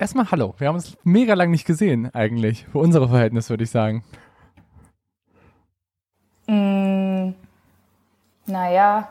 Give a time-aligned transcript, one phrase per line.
[0.00, 0.54] Erstmal hallo.
[0.56, 2.64] Wir haben uns mega lang nicht gesehen, eigentlich.
[2.72, 4.02] Für unsere Verhältnisse, würde ich sagen.
[6.46, 7.34] Mm,
[8.46, 9.10] naja,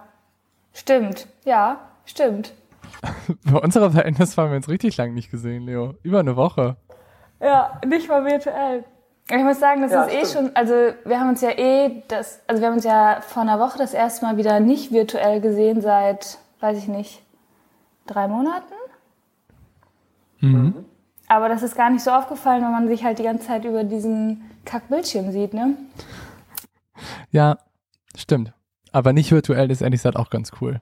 [0.74, 1.28] stimmt.
[1.46, 2.54] Ja, stimmt.
[3.48, 5.94] Für unsere Verhältnisse haben wir uns richtig lang nicht gesehen, Leo.
[6.02, 6.76] Über eine Woche.
[7.40, 8.84] Ja, nicht mal virtuell.
[9.30, 10.48] Ich muss sagen, das Ja, ist eh stimmt.
[10.48, 10.74] schon, also
[11.06, 13.94] wir haben uns ja eh das, also wir haben uns ja vor einer Woche das
[13.94, 17.22] erste Mal wieder nicht virtuell gesehen seit, weiß ich nicht,
[18.08, 18.74] drei Monaten.
[20.40, 20.74] Mhm.
[21.28, 23.84] Aber das ist gar nicht so aufgefallen, weil man sich halt die ganze Zeit über
[23.84, 25.78] diesen Kackbildschirm sieht, ne?
[27.32, 27.58] Ja,
[28.16, 28.54] stimmt.
[28.92, 30.82] Aber nicht virtuell ist ehrlich gesagt auch ganz cool.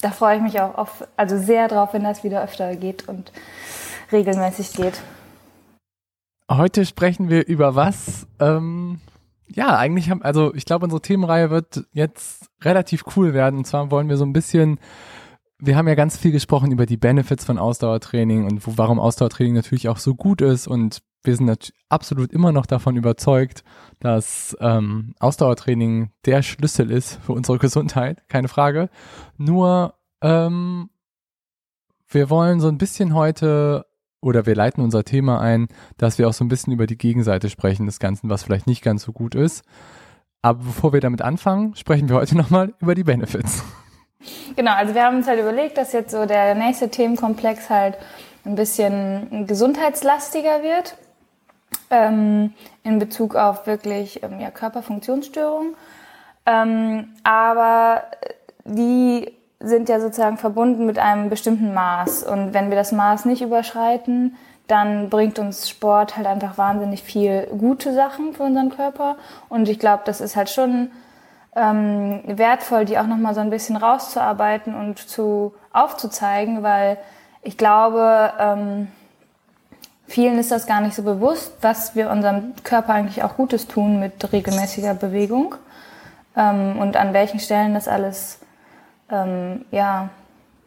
[0.00, 3.32] Da freue ich mich auch auf, also sehr drauf, wenn das wieder öfter geht und
[4.12, 5.02] regelmäßig geht.
[6.50, 8.26] Heute sprechen wir über was?
[8.40, 9.00] Ähm,
[9.48, 13.58] ja, eigentlich haben, also ich glaube, unsere Themenreihe wird jetzt relativ cool werden.
[13.58, 14.78] Und zwar wollen wir so ein bisschen,
[15.60, 19.54] wir haben ja ganz viel gesprochen über die Benefits von Ausdauertraining und wo, warum Ausdauertraining
[19.54, 20.68] natürlich auch so gut ist.
[20.68, 23.64] Und wir sind absolut immer noch davon überzeugt,
[23.98, 28.88] dass ähm, Ausdauertraining der Schlüssel ist für unsere Gesundheit, keine Frage.
[29.36, 30.90] Nur ähm,
[32.08, 33.84] wir wollen so ein bisschen heute
[34.20, 37.50] oder wir leiten unser Thema ein, dass wir auch so ein bisschen über die Gegenseite
[37.50, 39.64] sprechen des Ganzen, was vielleicht nicht ganz so gut ist.
[40.40, 43.64] Aber bevor wir damit anfangen, sprechen wir heute nochmal über die Benefits.
[44.56, 47.96] Genau, also wir haben uns halt überlegt, dass jetzt so der nächste Themenkomplex halt
[48.44, 50.96] ein bisschen gesundheitslastiger wird
[51.90, 52.52] ähm,
[52.82, 55.74] in Bezug auf wirklich ähm, ja, Körperfunktionsstörungen.
[56.46, 58.04] Ähm, aber
[58.64, 62.22] die sind ja sozusagen verbunden mit einem bestimmten Maß.
[62.22, 64.36] Und wenn wir das Maß nicht überschreiten,
[64.66, 69.16] dann bringt uns Sport halt einfach wahnsinnig viel gute Sachen für unseren Körper.
[69.48, 70.90] Und ich glaube, das ist halt schon
[71.56, 76.98] ähm, wertvoll, die auch nochmal so ein bisschen rauszuarbeiten und zu aufzuzeigen, weil
[77.42, 78.88] ich glaube, ähm,
[80.06, 84.00] vielen ist das gar nicht so bewusst, was wir unserem Körper eigentlich auch Gutes tun
[84.00, 85.54] mit regelmäßiger Bewegung
[86.36, 88.40] ähm, und an welchen Stellen das alles
[89.10, 90.10] ähm, ja,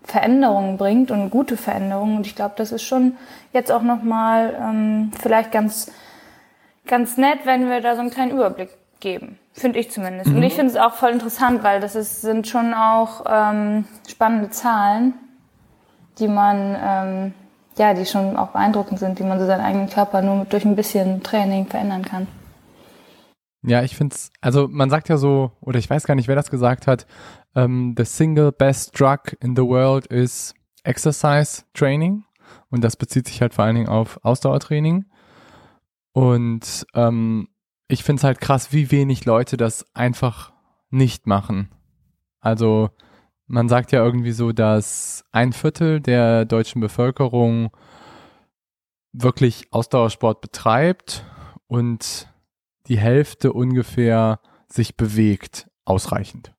[0.03, 2.17] Veränderungen bringt und gute Veränderungen.
[2.17, 3.17] Und ich glaube, das ist schon
[3.53, 5.91] jetzt auch nochmal ähm, vielleicht ganz,
[6.87, 8.69] ganz nett, wenn wir da so einen kleinen Überblick
[9.01, 9.37] geben.
[9.53, 10.29] Finde ich zumindest.
[10.29, 14.49] Und ich finde es auch voll interessant, weil das ist, sind schon auch ähm, spannende
[14.49, 15.13] Zahlen,
[16.19, 17.33] die man, ähm,
[17.77, 20.75] ja, die schon auch beeindruckend sind, wie man so seinen eigenen Körper nur durch ein
[20.75, 22.27] bisschen Training verändern kann.
[23.63, 26.35] Ja, ich finde es, also man sagt ja so, oder ich weiß gar nicht, wer
[26.35, 27.05] das gesagt hat,
[27.55, 30.53] ähm, the single best drug in the world is
[30.83, 32.23] exercise training.
[32.69, 35.05] Und das bezieht sich halt vor allen Dingen auf Ausdauertraining.
[36.13, 37.47] Und ähm,
[37.91, 40.53] ich finde es halt krass, wie wenig Leute das einfach
[40.89, 41.69] nicht machen.
[42.39, 42.89] Also
[43.47, 47.71] man sagt ja irgendwie so, dass ein Viertel der deutschen Bevölkerung
[49.11, 51.25] wirklich Ausdauersport betreibt
[51.67, 52.29] und
[52.87, 56.55] die Hälfte ungefähr sich bewegt ausreichend.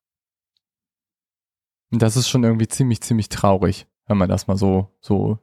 [1.91, 5.39] Und das ist schon irgendwie ziemlich, ziemlich traurig, wenn man das mal so, so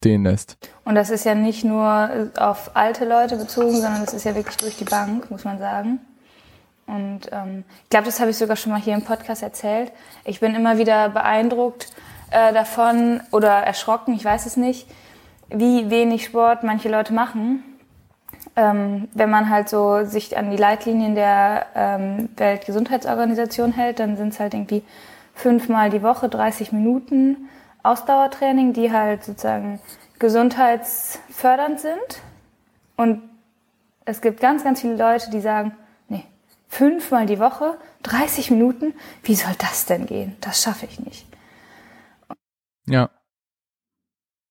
[0.00, 0.56] stehen lässt.
[0.86, 4.56] Und das ist ja nicht nur auf alte Leute bezogen, sondern das ist ja wirklich
[4.56, 6.00] durch die Bank, muss man sagen.
[6.86, 9.92] Und ähm, ich glaube, das habe ich sogar schon mal hier im Podcast erzählt.
[10.24, 11.88] Ich bin immer wieder beeindruckt
[12.30, 14.88] äh, davon oder erschrocken, ich weiß es nicht,
[15.50, 17.62] wie wenig Sport manche Leute machen.
[18.56, 24.32] Ähm, wenn man halt so sich an die Leitlinien der ähm, Weltgesundheitsorganisation hält, dann sind
[24.32, 24.82] es halt irgendwie
[25.34, 27.50] fünfmal die Woche 30 Minuten
[27.82, 29.80] Ausdauertraining, die halt sozusagen
[30.18, 32.22] gesundheitsfördernd sind.
[32.96, 33.22] Und
[34.04, 35.72] es gibt ganz, ganz viele Leute, die sagen,
[36.08, 36.24] nee,
[36.68, 40.36] fünfmal die Woche, 30 Minuten, wie soll das denn gehen?
[40.40, 41.26] Das schaffe ich nicht.
[42.86, 43.10] Ja.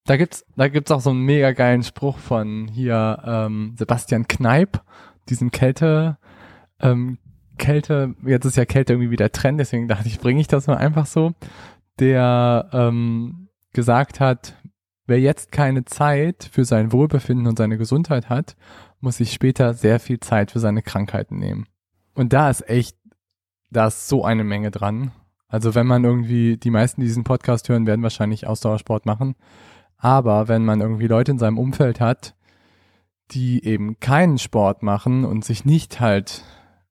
[0.06, 4.82] Da gibt's, da gibt's auch so einen mega geilen Spruch von hier ähm, Sebastian Kneip,
[5.30, 6.18] diesem Kälte,
[6.82, 7.20] ähm,
[7.60, 10.78] Kälte, jetzt ist ja Kälte irgendwie wieder Trend, deswegen dachte ich, bringe ich das mal
[10.78, 11.34] einfach so,
[12.00, 14.56] der ähm, gesagt hat,
[15.06, 18.56] wer jetzt keine Zeit für sein Wohlbefinden und seine Gesundheit hat,
[19.02, 21.66] muss sich später sehr viel Zeit für seine Krankheiten nehmen.
[22.14, 22.98] Und da ist echt,
[23.70, 25.12] da ist so eine Menge dran.
[25.48, 29.36] Also wenn man irgendwie, die meisten, die diesen Podcast hören, werden wahrscheinlich Ausdauersport machen.
[29.98, 32.36] Aber wenn man irgendwie Leute in seinem Umfeld hat,
[33.32, 36.44] die eben keinen Sport machen und sich nicht halt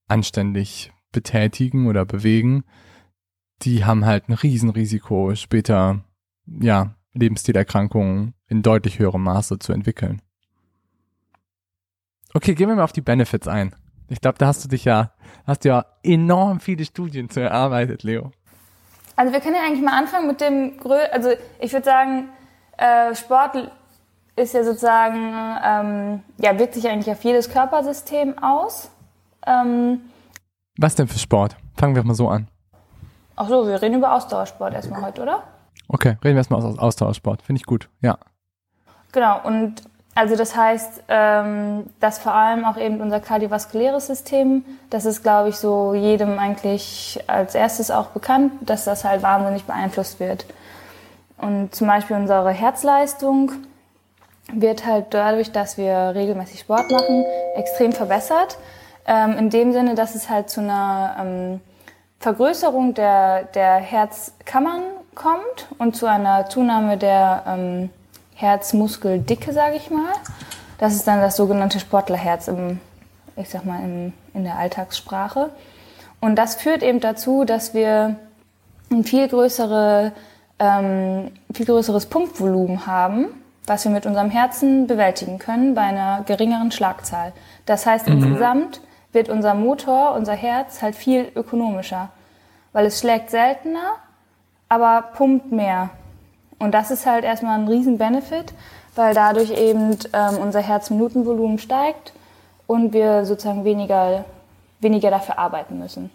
[0.07, 2.65] anständig betätigen oder bewegen,
[3.63, 6.01] die haben halt ein Riesenrisiko, später,
[6.47, 10.23] ja, Lebensstilerkrankungen in deutlich höherem Maße zu entwickeln.
[12.35, 13.75] Okay, gehen wir mal auf die Benefits ein.
[14.09, 15.13] Ich glaube, da hast du dich ja,
[15.47, 18.31] hast ja enorm viele Studien zu erarbeitet, Leo.
[19.17, 20.79] Also wir können ja eigentlich mal anfangen mit dem
[21.13, 22.29] also ich würde sagen,
[22.77, 23.73] äh, Sport
[24.37, 25.35] ist ja sozusagen,
[25.65, 28.91] ähm, ja, wirkt sich eigentlich auf jedes Körpersystem aus.
[29.47, 30.03] Ähm,
[30.77, 31.57] Was denn für Sport?
[31.77, 32.49] Fangen wir mal so an.
[33.41, 35.45] Ach so, wir reden über Ausdauersport erstmal heute, oder?
[35.87, 37.41] Okay, reden wir erstmal aus Ausdauersport.
[37.43, 38.19] Finde ich gut, ja.
[39.13, 39.77] Genau, und
[40.17, 45.51] also das heißt, ähm, dass vor allem auch eben unser kardiovaskuläres System, das ist, glaube
[45.51, 50.45] ich, so jedem eigentlich als erstes auch bekannt, dass das halt wahnsinnig beeinflusst wird.
[51.37, 53.53] Und zum Beispiel unsere Herzleistung
[54.53, 57.25] wird halt dadurch, dass wir regelmäßig Sport machen,
[57.55, 58.59] extrem verbessert.
[59.07, 61.61] Ähm, in dem Sinne, dass es halt zu einer ähm,
[62.21, 64.83] Vergrößerung der, der Herzkammern
[65.15, 67.91] kommt und zu einer Zunahme der ähm,
[68.35, 70.13] Herzmuskeldicke, sage ich mal.
[70.79, 72.81] Das ist dann das sogenannte Sportlerherz im,
[73.37, 75.51] ich sag mal, im, in der Alltagssprache.
[76.21, 78.17] Und das führt eben dazu, dass wir
[78.91, 80.13] ein viel größere,
[80.59, 83.27] ähm, viel größeres Pumpvolumen haben,
[83.67, 87.33] was wir mit unserem Herzen bewältigen können bei einer geringeren Schlagzahl.
[87.67, 88.15] Das heißt, mhm.
[88.15, 88.81] insgesamt
[89.13, 92.11] wird unser Motor, unser Herz halt viel ökonomischer,
[92.73, 93.97] weil es schlägt seltener,
[94.69, 95.91] aber pumpt mehr.
[96.59, 98.53] Und das ist halt erstmal ein riesen Benefit,
[98.95, 102.13] weil dadurch eben ähm, unser Herzminutenvolumen steigt
[102.67, 104.25] und wir sozusagen weniger,
[104.81, 106.11] weniger dafür arbeiten müssen.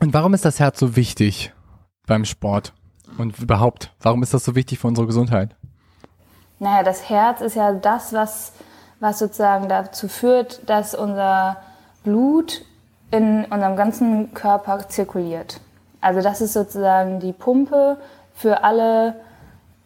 [0.00, 1.52] Und warum ist das Herz so wichtig
[2.06, 2.72] beim Sport?
[3.18, 5.54] Und überhaupt, warum ist das so wichtig für unsere Gesundheit?
[6.58, 8.52] Naja, das Herz ist ja das, was,
[9.00, 11.58] was sozusagen dazu führt, dass unser
[12.04, 12.64] Blut
[13.10, 15.60] in unserem ganzen Körper zirkuliert.
[16.00, 17.96] Also das ist sozusagen die Pumpe
[18.34, 19.16] für alle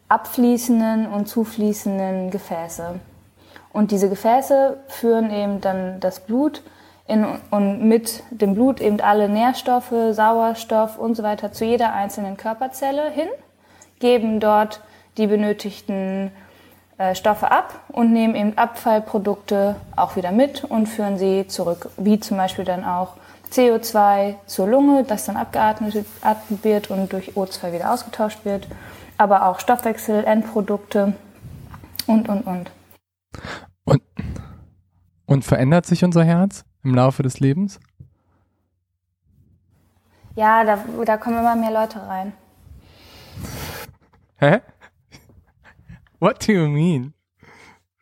[0.09, 2.99] abfließenden und zufließenden Gefäße.
[3.71, 6.63] Und diese Gefäße führen eben dann das Blut
[7.07, 12.37] in, und mit dem Blut eben alle Nährstoffe, Sauerstoff und so weiter zu jeder einzelnen
[12.37, 13.29] Körperzelle hin,
[13.99, 14.81] geben dort
[15.17, 16.31] die benötigten
[17.13, 22.37] Stoffe ab und nehmen eben Abfallprodukte auch wieder mit und führen sie zurück, wie zum
[22.37, 23.13] Beispiel dann auch
[23.51, 26.05] CO2 zur Lunge, das dann abgeatmet
[26.63, 28.67] wird und durch O2 wieder ausgetauscht wird,
[29.17, 31.13] aber auch Stoffwechsel, Endprodukte
[32.05, 32.71] und, und, und.
[33.85, 34.01] Und,
[35.25, 37.79] und verändert sich unser Herz im Laufe des Lebens?
[40.35, 42.33] Ja, da, da kommen immer mehr Leute rein.
[44.37, 44.59] Hä?
[46.19, 47.13] What do you mean?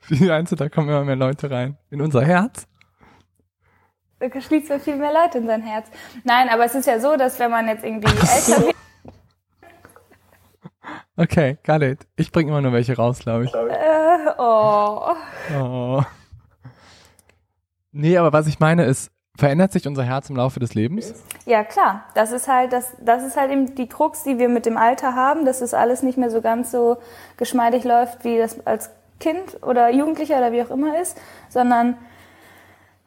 [0.08, 1.78] Wie meinst du, da kommen immer mehr Leute rein?
[1.92, 2.68] In unser Herz?
[4.20, 5.90] Da schließt man viel mehr Leute in sein Herz.
[6.24, 8.76] Nein, aber es ist ja so, dass wenn man jetzt irgendwie älter wird.
[11.16, 12.08] Okay, got it.
[12.16, 13.54] Ich bringe immer nur welche raus, glaube ich.
[13.54, 15.14] Äh, oh.
[15.60, 16.04] oh.
[17.92, 21.14] Nee, aber was ich meine ist, verändert sich unser Herz im Laufe des Lebens?
[21.46, 22.04] Ja, klar.
[22.16, 25.16] Das ist halt, das, das ist halt eben die Krux, die wir mit dem Alter
[25.16, 26.98] haben, dass es alles nicht mehr so ganz so
[27.38, 28.90] geschmeidig läuft, wie das als
[29.20, 31.18] Kind oder Jugendlicher oder wie auch immer ist,
[31.50, 31.98] sondern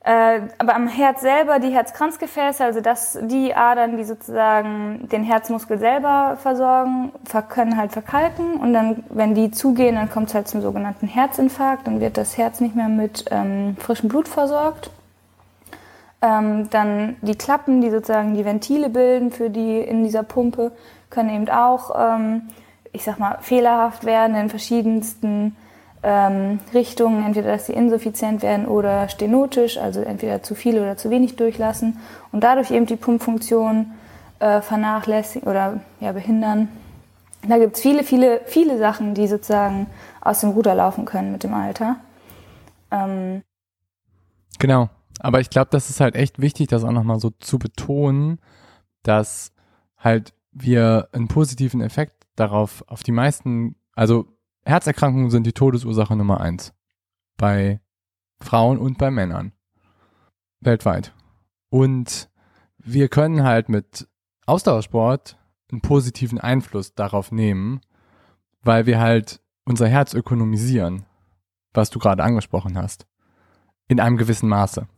[0.02, 5.78] äh, aber am Herz selber, die Herzkranzgefäße, also das, die Adern, die sozusagen den Herzmuskel
[5.78, 7.12] selber versorgen,
[7.50, 11.86] können halt verkalken und dann, wenn die zugehen, dann kommt es halt zum sogenannten Herzinfarkt,
[11.86, 14.90] dann wird das Herz nicht mehr mit ähm, frischem Blut versorgt.
[16.22, 20.72] Ähm, dann die Klappen, die sozusagen die Ventile bilden für die in dieser Pumpe,
[21.08, 22.42] können eben auch, ähm,
[22.92, 25.56] ich sag mal, fehlerhaft werden in verschiedensten
[26.02, 31.10] ähm, Richtungen, entweder dass sie insuffizient werden oder stenotisch, also entweder zu viel oder zu
[31.10, 31.98] wenig durchlassen
[32.32, 33.92] und dadurch eben die Pumpfunktion
[34.38, 36.68] äh, vernachlässigen oder ja, behindern.
[37.46, 39.86] Da gibt es viele, viele, viele Sachen, die sozusagen
[40.20, 41.96] aus dem Ruder laufen können mit dem Alter.
[42.90, 43.42] Ähm
[44.58, 44.88] genau,
[45.20, 48.40] aber ich glaube, das ist halt echt wichtig, das auch nochmal so zu betonen,
[49.02, 49.52] dass
[49.96, 54.26] halt wir einen positiven Effekt darauf auf die meisten, also
[54.64, 56.72] Herzerkrankungen sind die Todesursache Nummer eins.
[57.36, 57.80] Bei
[58.40, 59.52] Frauen und bei Männern.
[60.60, 61.14] Weltweit.
[61.68, 62.30] Und
[62.78, 64.08] wir können halt mit
[64.46, 65.38] Ausdauersport
[65.70, 67.80] einen positiven Einfluss darauf nehmen,
[68.62, 71.04] weil wir halt unser Herz ökonomisieren,
[71.72, 73.06] was du gerade angesprochen hast.
[73.86, 74.88] In einem gewissen Maße.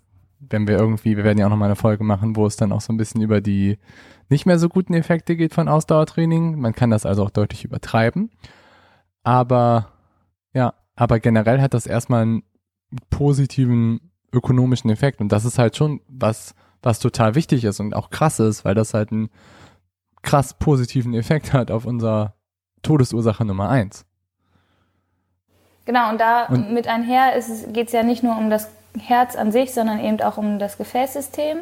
[0.48, 2.80] Wenn wir irgendwie, wir werden ja auch nochmal eine Folge machen, wo es dann auch
[2.80, 3.78] so ein bisschen über die
[4.28, 6.58] nicht mehr so guten Effekte geht von Ausdauertraining.
[6.58, 8.30] Man kann das also auch deutlich übertreiben.
[9.22, 9.92] Aber
[10.52, 12.42] ja, aber generell hat das erstmal einen
[13.10, 15.20] positiven ökonomischen Effekt.
[15.20, 18.74] Und das ist halt schon was, was total wichtig ist und auch krass ist, weil
[18.74, 19.30] das halt einen
[20.22, 22.34] krass positiven Effekt hat auf unser
[22.82, 24.04] Todesursache Nummer eins.
[25.84, 27.32] Genau, und da und mit einher
[27.72, 30.78] geht es ja nicht nur um das Herz an sich, sondern eben auch um das
[30.78, 31.58] Gefäßsystem.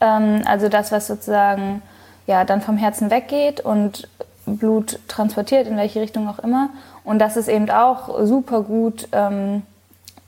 [0.00, 1.82] Ähm, also das, was sozusagen
[2.26, 4.08] ja dann vom Herzen weggeht und
[4.46, 6.70] Blut transportiert, in welche Richtung auch immer.
[7.04, 9.62] Und das ist eben auch super gut ähm,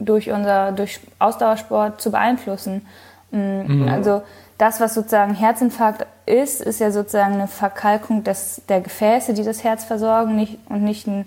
[0.00, 2.86] durch unser durch Ausdauersport zu beeinflussen.
[3.30, 3.88] Mm, mhm.
[3.88, 4.22] Also
[4.58, 9.62] das, was sozusagen Herzinfarkt ist, ist ja sozusagen eine Verkalkung des, der Gefäße, die das
[9.62, 11.26] Herz versorgen, nicht, und nicht ein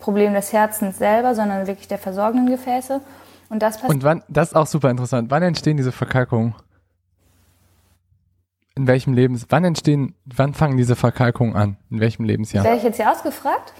[0.00, 3.00] Problem des Herzens selber, sondern wirklich der versorgenden Gefäße.
[3.48, 5.30] Und das Und wann, das ist auch super interessant.
[5.30, 6.54] Wann entstehen diese Verkalkungen?
[8.74, 11.76] In welchem Lebens, wann entstehen, wann fangen diese Verkalkungen an?
[11.90, 12.64] In welchem Lebensjahr?
[12.64, 13.72] Wäre ich jetzt hier ausgefragt?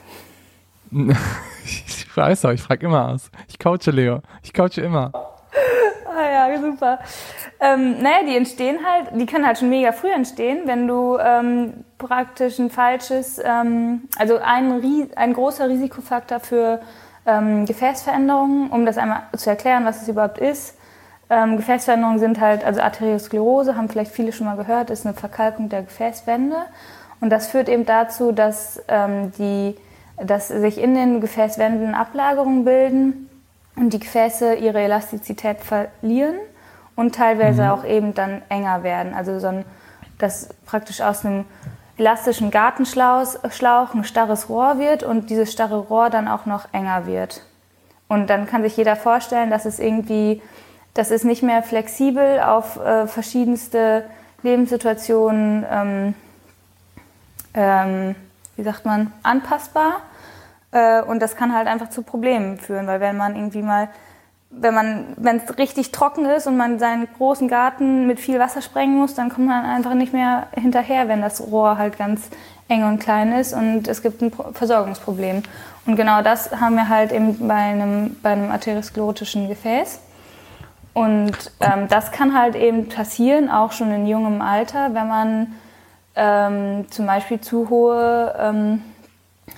[1.64, 3.30] ich weiß auch, ich frage immer aus.
[3.48, 4.22] Ich coache Leo.
[4.42, 5.12] Ich coache immer.
[6.18, 6.98] Ah ja, super.
[7.60, 11.84] Ähm, naja, die entstehen halt, die können halt schon mega früh entstehen, wenn du ähm,
[11.98, 14.82] praktisch ein falsches, ähm, also ein,
[15.16, 16.80] ein großer Risikofaktor für
[17.28, 20.75] ähm, Gefäßveränderungen, um das einmal zu erklären, was es überhaupt ist.
[21.30, 25.68] Ähm, Gefäßveränderungen sind halt, also Arteriosklerose, haben vielleicht viele schon mal gehört, ist eine Verkalkung
[25.68, 26.56] der Gefäßwände.
[27.20, 29.76] Und das führt eben dazu, dass, ähm, die,
[30.16, 33.28] dass sich in den Gefäßwänden Ablagerungen bilden
[33.76, 36.37] und die Gefäße ihre Elastizität verlieren
[36.97, 37.70] und teilweise mhm.
[37.70, 39.12] auch eben dann enger werden.
[39.14, 39.64] Also so ein,
[40.18, 41.44] dass praktisch aus einem
[41.99, 47.43] elastischen Gartenschlauch ein starres Rohr wird und dieses starre Rohr dann auch noch enger wird.
[48.09, 50.40] Und dann kann sich jeder vorstellen, dass es irgendwie,
[50.95, 54.05] das ist nicht mehr flexibel auf äh, verschiedenste
[54.43, 56.14] Lebenssituationen, ähm,
[57.55, 58.14] ähm,
[58.57, 60.00] wie sagt man, anpassbar.
[60.71, 63.88] Äh, und das kann halt einfach zu Problemen führen, weil wenn man irgendwie mal
[64.50, 68.62] wenn man, wenn es richtig trocken ist und man seinen großen Garten mit viel Wasser
[68.62, 72.28] sprengen muss, dann kommt man einfach nicht mehr hinterher, wenn das Rohr halt ganz
[72.69, 75.43] eng und klein ist und es gibt ein Versorgungsproblem.
[75.87, 80.00] Und genau das haben wir halt eben bei einem, bei einem arteriosklerotischen Gefäß.
[80.93, 85.55] Und ähm, das kann halt eben passieren, auch schon in jungem Alter, wenn man
[86.17, 88.83] ähm, zum Beispiel zu hohe ähm,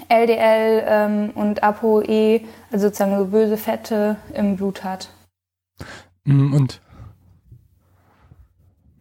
[0.08, 5.10] LDL ähm, und ApoE, also sozusagen so böse Fette im Blut hat.
[6.24, 6.80] Mm, und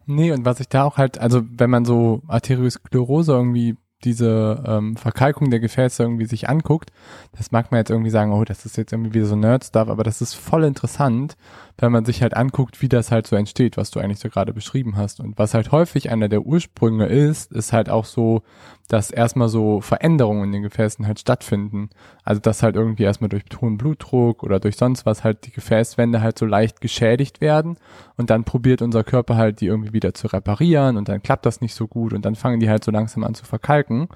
[0.06, 4.96] nee, und was ich da auch halt, also wenn man so Arteriosklerose irgendwie diese ähm,
[4.96, 6.90] Verkalkung der Gefäße irgendwie sich anguckt,
[7.36, 10.04] das mag man jetzt irgendwie sagen, oh, das ist jetzt irgendwie wieder so Nerd-Stuff, aber
[10.04, 11.36] das ist voll interessant,
[11.80, 14.52] wenn man sich halt anguckt, wie das halt so entsteht, was du eigentlich so gerade
[14.52, 15.20] beschrieben hast.
[15.20, 18.42] Und was halt häufig einer der Ursprünge ist, ist halt auch so,
[18.88, 21.90] dass erstmal so Veränderungen in den Gefäßen halt stattfinden.
[22.22, 26.20] Also dass halt irgendwie erstmal durch hohen Blutdruck oder durch sonst was halt die Gefäßwände
[26.20, 27.76] halt so leicht geschädigt werden
[28.16, 31.60] und dann probiert unser Körper halt die irgendwie wieder zu reparieren und dann klappt das
[31.60, 34.08] nicht so gut und dann fangen die halt so langsam an zu verkalken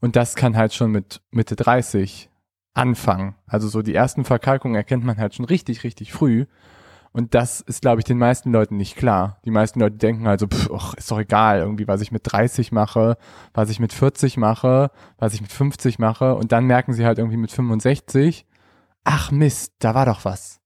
[0.00, 2.28] und das kann halt schon mit Mitte 30
[2.74, 3.36] anfangen.
[3.46, 6.46] Also so die ersten Verkalkungen erkennt man halt schon richtig, richtig früh
[7.16, 9.38] und das ist, glaube ich, den meisten Leuten nicht klar.
[9.46, 12.72] Die meisten Leute denken also, pff, och, ist doch egal, irgendwie, was ich mit 30
[12.72, 13.16] mache,
[13.54, 16.34] was ich mit 40 mache, was ich mit 50 mache.
[16.34, 18.44] Und dann merken sie halt irgendwie mit 65,
[19.04, 20.60] ach Mist, da war doch was.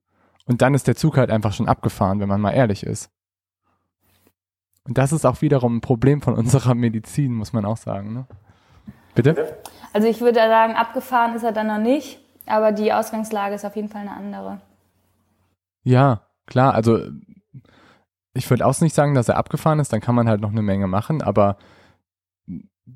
[0.45, 3.12] Und dann ist der Zug halt einfach schon abgefahren, wenn man mal ehrlich ist.
[4.88, 8.12] Und das ist auch wiederum ein Problem von unserer Medizin, muss man auch sagen.
[8.12, 8.26] Ne?
[9.14, 9.57] Bitte?
[9.92, 13.76] Also ich würde sagen, abgefahren ist er dann noch nicht, aber die Ausgangslage ist auf
[13.76, 14.61] jeden Fall eine andere.
[15.85, 17.00] Ja, klar, also
[18.35, 20.62] ich würde auch nicht sagen, dass er abgefahren ist, dann kann man halt noch eine
[20.62, 21.57] Menge machen, aber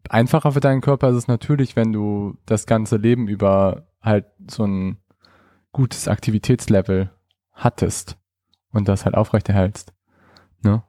[0.09, 4.65] einfacher für deinen Körper ist es natürlich, wenn du das ganze Leben über halt so
[4.65, 4.99] ein
[5.73, 7.11] gutes Aktivitätslevel
[7.53, 8.19] hattest
[8.73, 9.93] und das halt aufrechterhältst.
[10.63, 10.83] Ne?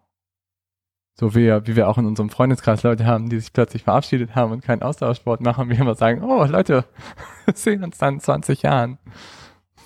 [1.14, 4.52] So wie, wie wir auch in unserem Freundeskreis Leute haben, die sich plötzlich verabschiedet haben
[4.52, 6.86] und keinen Ausdauersport machen, wir immer sagen, oh Leute,
[7.54, 8.98] sehen uns dann in 20 Jahren.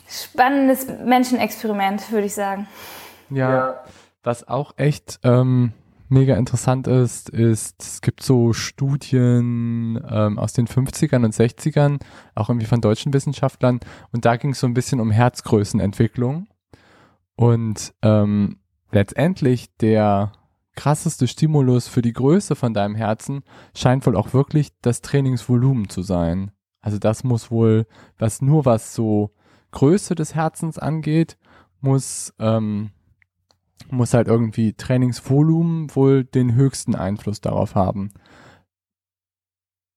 [0.10, 2.68] Spannendes Menschenexperiment, würde ich sagen.
[3.30, 3.84] Ja, ja.
[4.24, 5.74] was auch echt ähm,
[6.10, 12.00] mega interessant ist, ist, es gibt so Studien ähm, aus den 50ern und 60ern,
[12.36, 13.80] auch irgendwie von deutschen Wissenschaftlern,
[14.12, 16.48] und da ging es so ein bisschen um Herzgrößenentwicklung.
[17.36, 18.58] Und ähm,
[18.92, 20.34] letztendlich der
[20.76, 23.44] krasseste Stimulus für die Größe von deinem Herzen
[23.76, 26.52] scheint wohl auch wirklich das Trainingsvolumen zu sein.
[26.82, 27.86] Also das muss wohl,
[28.18, 29.32] was nur was so
[29.72, 31.38] Größe des Herzens angeht,
[31.82, 32.92] muss, ähm,
[33.90, 38.12] muss halt irgendwie Trainingsvolumen wohl den höchsten Einfluss darauf haben.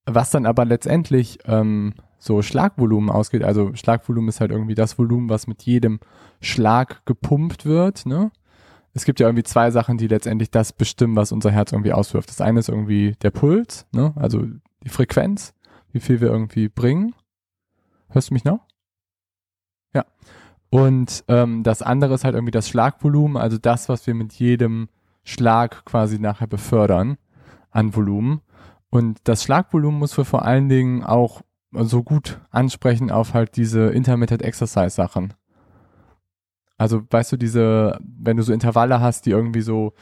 [0.06, 3.42] Was dann aber letztendlich ähm, so Schlagvolumen ausgeht.
[3.42, 5.98] Also Schlagvolumen ist halt irgendwie das Volumen, was mit jedem
[6.40, 8.06] Schlag gepumpt wird.
[8.06, 8.30] Ne?
[8.94, 12.28] Es gibt ja irgendwie zwei Sachen, die letztendlich das bestimmen, was unser Herz irgendwie auswirft.
[12.28, 14.12] Das eine ist irgendwie der Puls, ne?
[14.14, 14.44] also
[14.84, 15.52] die Frequenz,
[15.90, 17.12] wie viel wir irgendwie bringen.
[18.10, 18.60] Hörst du mich noch?
[19.94, 20.04] Ja.
[20.70, 24.88] Und ähm, das andere ist halt irgendwie das Schlagvolumen, also das, was wir mit jedem
[25.24, 27.18] Schlag quasi nachher befördern
[27.70, 28.40] an Volumen.
[28.90, 33.88] Und das Schlagvolumen muss wir vor allen Dingen auch so gut ansprechen auf halt diese
[33.88, 35.34] Intermittent Exercise Sachen.
[36.76, 39.94] Also weißt du, diese, wenn du so Intervalle hast, die irgendwie so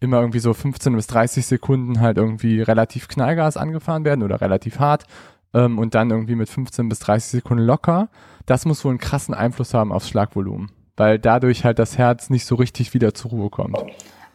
[0.00, 4.78] immer irgendwie so 15 bis 30 Sekunden halt irgendwie relativ Knallgas angefahren werden oder relativ
[4.78, 5.04] hart
[5.52, 8.08] ähm, und dann irgendwie mit 15 bis 30 Sekunden locker,
[8.50, 12.44] das muss wohl einen krassen Einfluss haben aufs Schlagvolumen, weil dadurch halt das Herz nicht
[12.44, 13.78] so richtig wieder zur Ruhe kommt.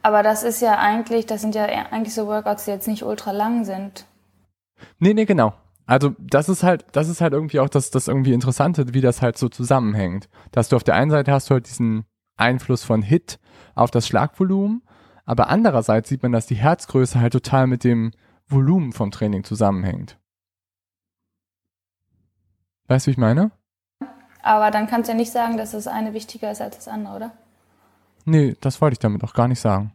[0.03, 3.31] Aber das ist ja eigentlich, das sind ja eigentlich so Workouts, die jetzt nicht ultra
[3.31, 4.05] lang sind.
[4.99, 5.53] Nee, nee, genau.
[5.85, 9.21] Also das ist halt, das ist halt irgendwie auch das, das irgendwie Interessante, wie das
[9.21, 10.29] halt so zusammenhängt.
[10.53, 12.05] Dass du auf der einen Seite hast du halt diesen
[12.37, 13.37] Einfluss von Hit
[13.75, 14.81] auf das Schlagvolumen,
[15.25, 18.11] aber andererseits sieht man, dass die Herzgröße halt total mit dem
[18.47, 20.17] Volumen vom Training zusammenhängt.
[22.87, 23.51] Weißt du, wie ich meine?
[24.45, 27.15] Aber dann kannst du ja nicht sagen, dass das eine wichtiger ist als das andere,
[27.15, 27.31] oder?
[28.25, 29.91] Nee, das wollte ich damit auch gar nicht sagen.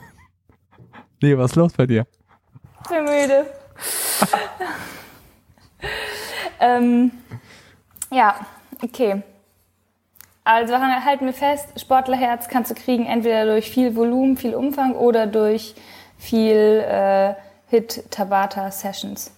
[1.20, 2.06] nee, was ist los bei dir?
[2.84, 3.46] Ich bin müde.
[6.60, 7.12] ähm,
[8.10, 8.36] ja,
[8.82, 9.22] okay.
[10.44, 15.26] Also halten wir fest, Sportlerherz kannst du kriegen entweder durch viel Volumen, viel Umfang oder
[15.26, 15.74] durch
[16.16, 17.34] viel äh,
[17.66, 19.30] Hit-Tabata-Sessions.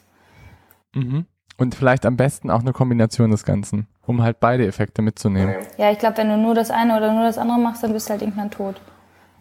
[0.95, 1.27] Mhm.
[1.61, 5.57] Und vielleicht am besten auch eine Kombination des Ganzen, um halt beide Effekte mitzunehmen.
[5.77, 8.09] Ja, ich glaube, wenn du nur das eine oder nur das andere machst, dann bist
[8.09, 8.81] du halt irgendwann tot.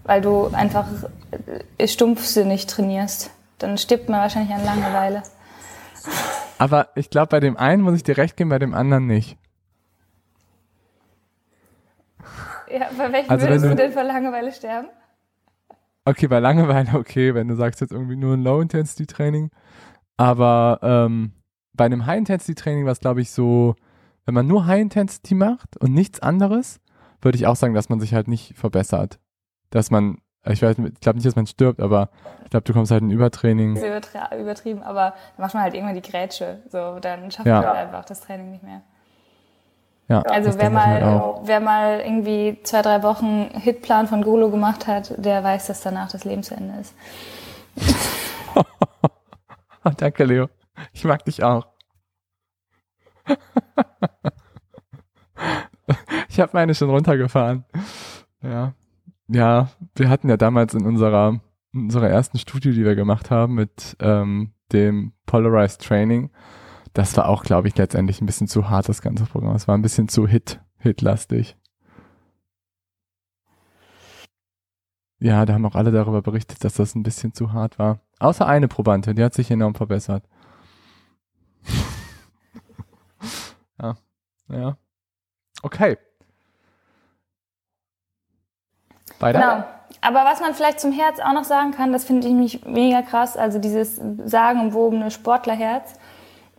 [0.04, 0.86] Weil du einfach
[1.78, 3.32] äh, stumpfsinnig trainierst.
[3.60, 5.24] Dann stirbt man wahrscheinlich an Langeweile.
[6.58, 9.38] Aber ich glaube, bei dem einen muss ich dir recht geben, bei dem anderen nicht.
[12.70, 14.90] Ja, bei welchem also würdest du, du denn vor Langeweile sterben?
[16.04, 19.52] Okay, bei Langeweile okay, wenn du sagst jetzt irgendwie nur ein Low-Intensity-Training.
[20.18, 21.32] Aber ähm,
[21.80, 23.74] bei einem High-Intensity-Training, was glaube ich so,
[24.26, 26.82] wenn man nur High-Intensity macht und nichts anderes,
[27.22, 29.18] würde ich auch sagen, dass man sich halt nicht verbessert.
[29.70, 32.10] Dass man, ich weiß, ich glaube nicht, dass man stirbt, aber
[32.44, 33.76] ich glaube, du kommst halt in Übertraining.
[33.76, 36.60] Das ist übertrieben, aber dann macht man halt irgendwann die Grätsche.
[36.70, 37.62] So, dann schafft ja.
[37.62, 38.82] man halt einfach das Training nicht mehr.
[40.10, 44.86] Ja, also wer mal, halt wer mal irgendwie zwei, drei Wochen Hitplan von Golo gemacht
[44.86, 46.94] hat, der weiß, dass danach das Leben zu Ende ist.
[49.98, 50.50] Danke, Leo.
[50.94, 51.68] Ich mag dich auch.
[56.30, 57.66] ich habe meine schon runtergefahren.
[58.42, 58.74] Ja.
[59.28, 61.40] Ja, wir hatten ja damals in unserer,
[61.72, 66.32] in unserer ersten Studie, die wir gemacht haben mit ähm, dem Polarized Training,
[66.94, 69.56] das war auch, glaube ich, letztendlich ein bisschen zu hart, das ganze Programm.
[69.56, 71.56] Es war ein bisschen zu Hit, Hit-lastig.
[75.20, 78.00] Ja, da haben auch alle darüber berichtet, dass das ein bisschen zu hart war.
[78.20, 80.24] Außer eine Probante, die hat sich enorm verbessert.
[84.52, 84.78] Ja.
[85.62, 85.98] Okay.
[89.20, 89.40] Weiter?
[89.40, 89.64] Genau.
[90.02, 93.02] Aber was man vielleicht zum Herz auch noch sagen kann, das finde ich mich mega
[93.02, 95.94] krass, also dieses sagenumwobene Sportlerherz,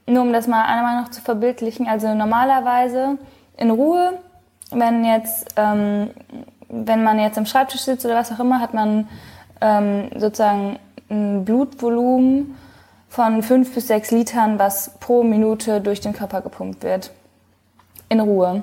[0.06, 1.86] nur um das mal einmal noch zu verbildlichen.
[1.86, 3.18] Also normalerweise
[3.56, 4.18] in Ruhe,
[4.72, 6.10] wenn jetzt, ähm,
[6.68, 9.08] wenn man jetzt am Schreibtisch sitzt oder was auch immer, hat man
[9.60, 12.56] ähm, sozusagen ein Blutvolumen
[13.08, 17.10] von fünf bis sechs Litern, was pro Minute durch den Körper gepumpt wird.
[18.10, 18.62] In Ruhe.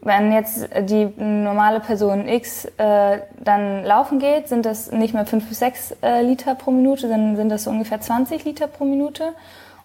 [0.00, 5.48] Wenn jetzt die normale Person X äh, dann laufen geht, sind das nicht mehr fünf
[5.48, 9.32] bis sechs äh, Liter pro Minute, sondern sind das so ungefähr 20 Liter pro Minute.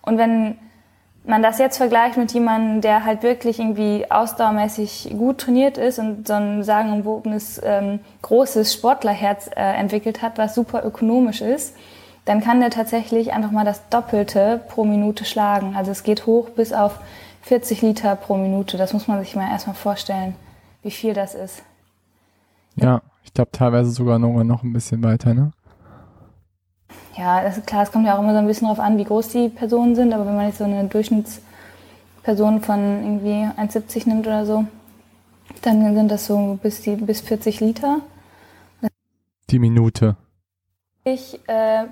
[0.03, 0.59] Und wenn
[1.25, 6.27] man das jetzt vergleicht mit jemandem, der halt wirklich irgendwie ausdauermäßig gut trainiert ist und
[6.27, 11.75] so ein sagenumwobenes, ähm, großes Sportlerherz äh, entwickelt hat, was super ökonomisch ist,
[12.25, 15.75] dann kann der tatsächlich einfach mal das Doppelte pro Minute schlagen.
[15.77, 16.99] Also es geht hoch bis auf
[17.43, 18.77] 40 Liter pro Minute.
[18.77, 20.35] Das muss man sich mal erstmal vorstellen,
[20.81, 21.63] wie viel das ist.
[22.75, 25.51] Ja, ich glaube teilweise sogar noch, noch ein bisschen weiter, ne?
[27.15, 29.03] Ja, das ist klar, es kommt ja auch immer so ein bisschen darauf an, wie
[29.03, 34.25] groß die Personen sind, aber wenn man jetzt so eine Durchschnittsperson von irgendwie 1,70 nimmt
[34.25, 34.65] oder so,
[35.61, 37.99] dann sind das so bis, die, bis 40 Liter.
[39.49, 40.15] Die Minute.
[41.03, 41.85] Ich, äh,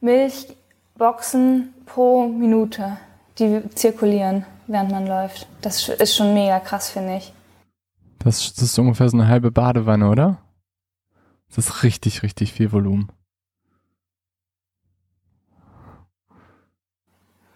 [0.00, 2.96] Milchboxen pro Minute,
[3.38, 5.48] die zirkulieren, während man läuft.
[5.62, 7.32] Das ist schon mega krass, finde ich.
[8.20, 10.38] Das, das ist ungefähr so eine halbe Badewanne, oder?
[11.48, 13.10] Das ist richtig, richtig viel Volumen.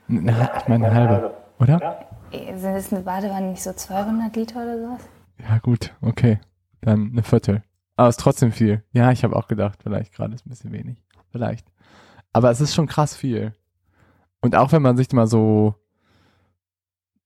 [0.09, 1.35] Na, ich meine eine halbe.
[1.59, 2.07] Oder?
[2.31, 5.09] Sind es eine Badewanne nicht so 200 Liter oder sowas?
[5.39, 6.41] Ja, gut, okay.
[6.81, 7.63] Dann eine Viertel.
[7.97, 8.83] Aber es ist trotzdem viel.
[8.93, 11.03] Ja, ich habe auch gedacht, vielleicht gerade ist ein bisschen wenig.
[11.31, 11.67] Vielleicht.
[12.33, 13.53] Aber es ist schon krass viel.
[14.41, 15.75] Und auch wenn man sich mal so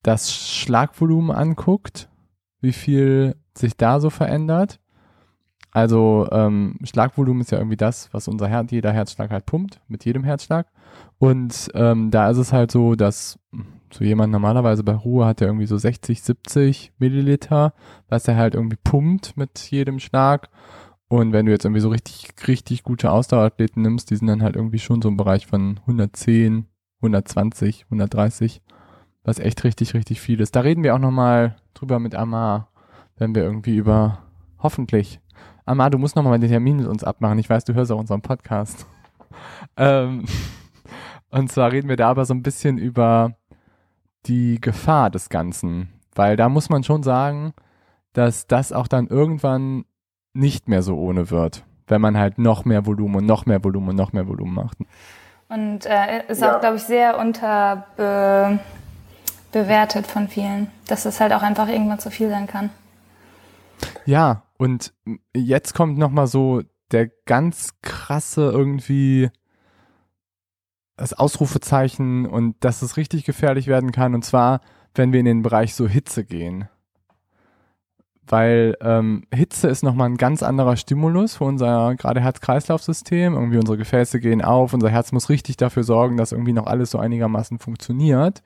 [0.07, 2.09] das Schlagvolumen anguckt,
[2.61, 4.79] wie viel sich da so verändert.
[5.73, 10.05] Also ähm, Schlagvolumen ist ja irgendwie das, was unser Herz, jeder Herzschlag halt pumpt, mit
[10.05, 10.69] jedem Herzschlag.
[11.19, 13.38] Und ähm, da ist es halt so, dass
[13.92, 17.75] so jemand normalerweise bei Ruhe hat er irgendwie so 60, 70 Milliliter,
[18.09, 20.49] was er halt irgendwie pumpt mit jedem Schlag.
[21.09, 24.55] Und wenn du jetzt irgendwie so richtig, richtig gute Ausdauerathleten nimmst, die sind dann halt
[24.55, 26.66] irgendwie schon so im Bereich von 110,
[27.01, 28.62] 120, 130,
[29.27, 30.55] was echt richtig, richtig viel ist.
[30.55, 32.69] Da reden wir auch nochmal drüber mit Amar,
[33.17, 34.19] wenn wir irgendwie über,
[34.61, 35.21] hoffentlich.
[35.65, 37.41] Amar, du musst nochmal den Termin mit uns abmachen.
[37.41, 38.87] Ich weiß, du hörst auch unseren Podcast.
[39.77, 40.25] ähm,
[41.31, 43.33] und zwar reden wir da aber so ein bisschen über
[44.27, 45.89] die Gefahr des Ganzen.
[46.15, 47.53] Weil da muss man schon sagen,
[48.12, 49.87] dass das auch dann irgendwann
[50.35, 53.89] nicht mehr so ohne wird, wenn man halt noch mehr Volumen und noch mehr Volumen
[53.89, 54.79] und noch mehr Volumen macht.
[55.49, 56.57] Und äh, ist ja.
[56.57, 57.19] auch, glaube ich, sehr
[59.57, 62.71] unterbewertet von vielen, dass es halt auch einfach irgendwann zu viel sein kann.
[64.05, 64.92] Ja, und
[65.35, 69.31] jetzt kommt nochmal so der ganz krasse irgendwie
[70.97, 74.14] das Ausrufezeichen und dass es richtig gefährlich werden kann.
[74.14, 74.61] Und zwar,
[74.95, 76.69] wenn wir in den Bereich so Hitze gehen.
[78.29, 83.35] Weil ähm, Hitze ist nochmal ein ganz anderer Stimulus für unser gerade Herz-Kreislauf-System.
[83.35, 86.90] Irgendwie unsere Gefäße gehen auf, unser Herz muss richtig dafür sorgen, dass irgendwie noch alles
[86.90, 88.42] so einigermaßen funktioniert.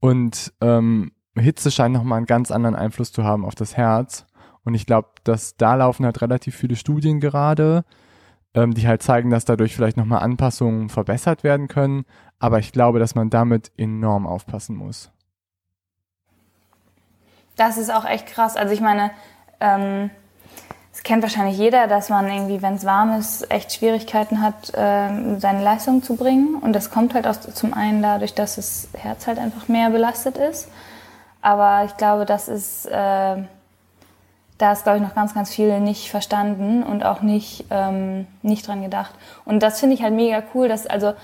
[0.00, 4.26] Und ähm, Hitze scheint nochmal einen ganz anderen Einfluss zu haben auf das Herz.
[4.64, 7.84] Und ich glaube, dass da laufen halt relativ viele Studien gerade,
[8.54, 12.04] ähm, die halt zeigen, dass dadurch vielleicht nochmal Anpassungen verbessert werden können.
[12.38, 15.10] Aber ich glaube, dass man damit enorm aufpassen muss.
[17.56, 18.56] Das ist auch echt krass.
[18.56, 19.10] Also ich meine,
[19.60, 20.10] ähm,
[21.00, 25.40] das kennt wahrscheinlich jeder, dass man irgendwie, wenn es warm ist, echt Schwierigkeiten hat, ähm,
[25.40, 26.56] seine Leistung zu bringen.
[26.56, 30.36] Und das kommt halt auch zum einen dadurch, dass das Herz halt einfach mehr belastet
[30.36, 30.68] ist.
[31.40, 32.90] Aber ich glaube, das ist, äh,
[34.58, 38.68] da ist, glaube ich, noch ganz, ganz viele nicht verstanden und auch nicht, ähm, nicht
[38.68, 39.14] dran gedacht.
[39.46, 41.14] Und das finde ich halt mega cool, dass, also,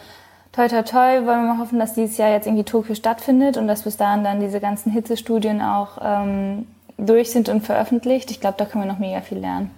[0.53, 3.69] toi, toi, toi, wollen wir mal hoffen, dass dieses Jahr jetzt irgendwie Tokio stattfindet und
[3.69, 6.67] dass bis dahin dann diese ganzen Hitzestudien auch ähm,
[6.99, 8.31] durch sind und veröffentlicht.
[8.31, 9.71] Ich glaube, da können wir noch mega viel lernen.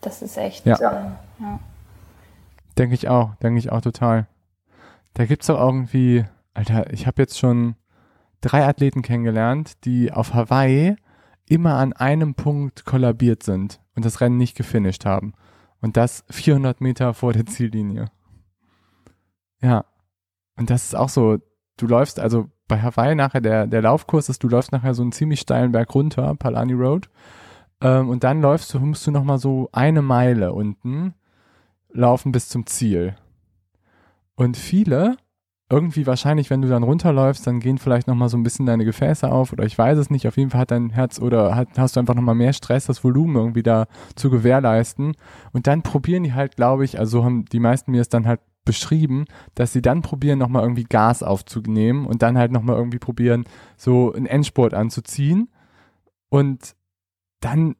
[0.00, 0.76] Das ist echt, ja.
[0.76, 1.60] Äh, ja.
[2.78, 4.26] Denke ich auch, denke ich auch total.
[5.14, 7.76] Da gibt es doch irgendwie, Alter, ich habe jetzt schon
[8.40, 10.96] drei Athleten kennengelernt, die auf Hawaii
[11.48, 15.34] immer an einem Punkt kollabiert sind und das Rennen nicht gefinisht haben.
[15.80, 18.06] Und das 400 Meter vor der Ziellinie.
[19.60, 19.84] Ja.
[20.56, 21.38] Und das ist auch so,
[21.76, 25.12] du läufst, also bei Hawaii nachher, der, der Laufkurs ist, du läufst nachher so einen
[25.12, 27.08] ziemlich steilen Berg runter, Palani Road.
[27.80, 31.14] Ähm, und dann läufst du, musst du nochmal so eine Meile unten
[31.92, 33.16] laufen bis zum Ziel.
[34.34, 35.16] Und viele
[35.70, 39.30] irgendwie wahrscheinlich, wenn du dann runterläufst, dann gehen vielleicht nochmal so ein bisschen deine Gefäße
[39.30, 40.28] auf oder ich weiß es nicht.
[40.28, 43.02] Auf jeden Fall hat dein Herz oder hat, hast du einfach nochmal mehr Stress, das
[43.02, 45.16] Volumen irgendwie da zu gewährleisten.
[45.52, 48.40] Und dann probieren die halt, glaube ich, also haben die meisten mir es dann halt
[48.64, 53.44] beschrieben, dass sie dann probieren, nochmal irgendwie Gas aufzunehmen und dann halt nochmal irgendwie probieren,
[53.76, 55.50] so einen Endsport anzuziehen
[56.28, 56.74] und
[57.40, 57.76] dann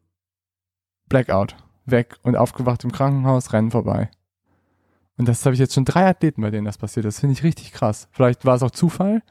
[1.09, 4.11] Blackout, weg und aufgewacht im Krankenhaus, Rennen vorbei.
[5.16, 7.44] Und das habe ich jetzt schon drei Athleten, bei denen das passiert Das finde ich
[7.44, 8.09] richtig krass.
[8.11, 9.23] Vielleicht war es auch Zufall,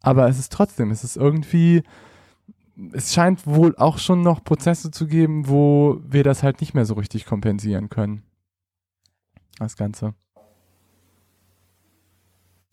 [0.00, 1.82] aber es ist trotzdem, es ist irgendwie,
[2.92, 6.84] es scheint wohl auch schon noch Prozesse zu geben, wo wir das halt nicht mehr
[6.84, 8.22] so richtig kompensieren können.
[9.58, 10.14] Das Ganze.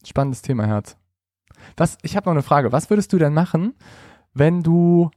[0.06, 0.98] Spannendes Thema, Herz.
[1.78, 2.72] Was, ich habe noch eine Frage.
[2.72, 3.74] Was würdest du denn machen,
[4.34, 5.12] wenn du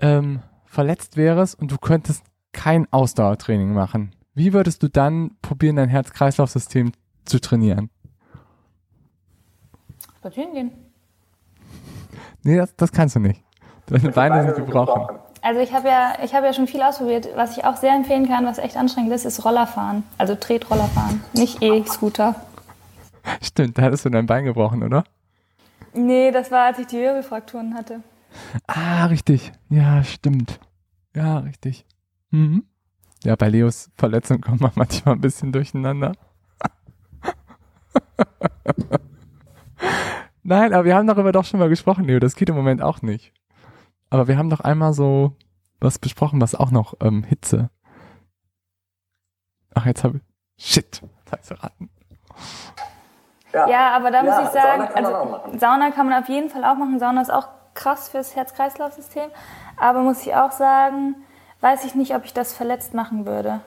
[0.00, 4.14] ähm, verletzt wärst und du könntest kein Ausdauertraining machen?
[4.34, 6.92] Wie würdest du dann probieren, dein Herz-Kreislauf-System
[7.24, 7.90] zu trainieren?
[10.18, 10.72] Spazieren gehen.
[12.42, 13.42] Nee, das, das kannst du nicht.
[13.86, 15.18] Deine Beine sind gebrochen.
[15.42, 17.28] Also ich habe ja, ich habe ja schon viel ausprobiert.
[17.34, 20.04] Was ich auch sehr empfehlen kann, was echt anstrengend ist, ist Rollerfahren.
[20.18, 22.34] Also Tretrollerfahren, nicht E-Scooter.
[23.42, 25.04] Stimmt, da hattest du dein Bein gebrochen, oder?
[25.92, 28.02] Nee, das war, als ich die Wirbelfrakturen hatte.
[28.66, 29.52] Ah, richtig.
[29.68, 30.60] Ja, stimmt.
[31.14, 31.84] Ja, richtig.
[32.30, 32.64] Mhm.
[33.24, 36.12] Ja, bei Leos Verletzung kommt man manchmal ein bisschen durcheinander.
[40.42, 42.18] Nein, aber wir haben darüber doch schon mal gesprochen, Leo.
[42.18, 43.32] Das geht im Moment auch nicht.
[44.08, 45.36] Aber wir haben doch einmal so
[45.80, 47.70] was besprochen, was auch noch ähm, Hitze.
[49.74, 50.72] Ach, jetzt habe ich.
[50.72, 51.90] Shit, das heißt verraten.
[53.52, 56.28] Ja, ja aber da ja, muss ich sagen, Sauna kann, also, Sauna kann man auf
[56.28, 56.98] jeden Fall auch machen.
[56.98, 59.30] Sauna ist auch krass fürs Herz-Kreislauf-System.
[59.76, 61.16] Aber muss ich auch sagen,
[61.60, 63.60] weiß ich nicht, ob ich das verletzt machen würde.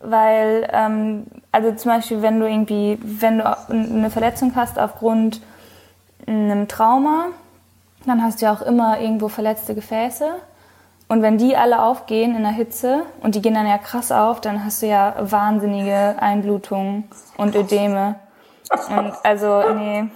[0.00, 5.40] Weil, ähm, also zum Beispiel, wenn du irgendwie, wenn du eine Verletzung hast aufgrund
[6.26, 7.26] einem Trauma,
[8.06, 10.30] dann hast du ja auch immer irgendwo verletzte Gefäße.
[11.08, 14.40] Und wenn die alle aufgehen in der Hitze und die gehen dann ja krass auf,
[14.40, 17.04] dann hast du ja wahnsinnige Einblutungen
[17.36, 18.16] und Ödeme.
[18.88, 20.06] Und also, nee.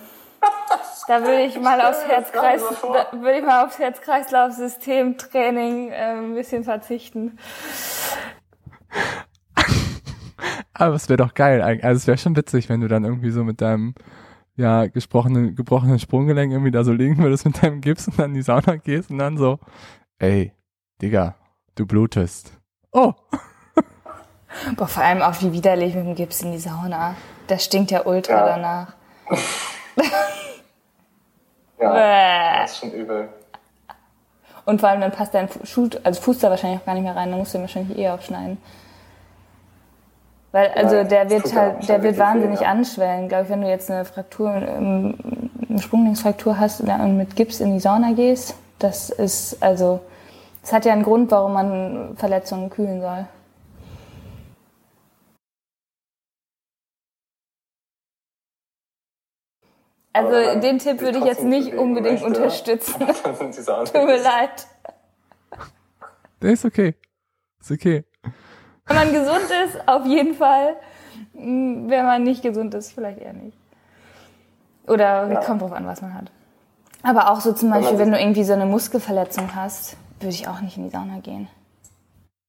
[1.06, 2.62] Da würde ich mal aufs Herzkreis,
[3.12, 7.38] würde ich mal aufs Herz-Kreislauf-System-Training äh, ein bisschen verzichten.
[10.74, 11.62] Aber es wäre doch geil.
[11.82, 13.94] Also es wäre schon witzig, wenn du dann irgendwie so mit deinem
[14.56, 18.34] ja gesprochenen, gebrochenen Sprunggelenk irgendwie da so liegen würdest mit deinem Gips und dann in
[18.34, 19.58] die Sauna gehst und dann so,
[20.18, 20.52] ey,
[21.00, 21.34] Digga,
[21.76, 22.50] du blutest.
[22.92, 23.12] Oh.
[24.76, 27.14] Boah, vor allem auch wie widerlich mit dem Gips in die Sauna.
[27.46, 28.46] Das stinkt ja ultra ja.
[28.46, 28.94] danach.
[31.80, 33.28] ja, das ist schon übel.
[34.64, 37.14] Und vor allem dann passt dein Schuh, also Fuß da wahrscheinlich auch gar nicht mehr
[37.14, 38.58] rein, dann musst du ihn wahrscheinlich eh aufschneiden.
[40.50, 42.68] Weil, also ja, der wird halt, der wird wahnsinnig ja.
[42.70, 43.28] anschwellen.
[43.28, 45.14] Glaube ich, wenn du jetzt eine Fraktur, eine
[45.78, 50.00] Sprunglinksfraktur hast und mit Gips in die Sauna gehst, das ist, also,
[50.62, 53.26] es hat ja einen Grund, warum man Verletzungen kühlen soll.
[60.12, 62.98] Also den Tipp würde ich jetzt nicht unbedingt möchte, unterstützen.
[63.06, 64.66] Tut mir leid.
[66.42, 66.94] Der ist okay.
[67.60, 68.04] Ist okay.
[68.86, 70.76] Wenn man gesund ist, auf jeden Fall.
[71.34, 73.56] Wenn man nicht gesund ist, vielleicht eher nicht.
[74.86, 75.40] Oder ja.
[75.40, 76.30] kommt drauf an, was man hat.
[77.02, 80.60] Aber auch so zum Beispiel, wenn du irgendwie so eine Muskelverletzung hast, würde ich auch
[80.60, 81.48] nicht in die Sauna gehen.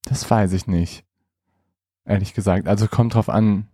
[0.04, 1.04] Das weiß ich nicht.
[2.04, 2.66] Ehrlich gesagt.
[2.66, 3.68] Also kommt drauf an.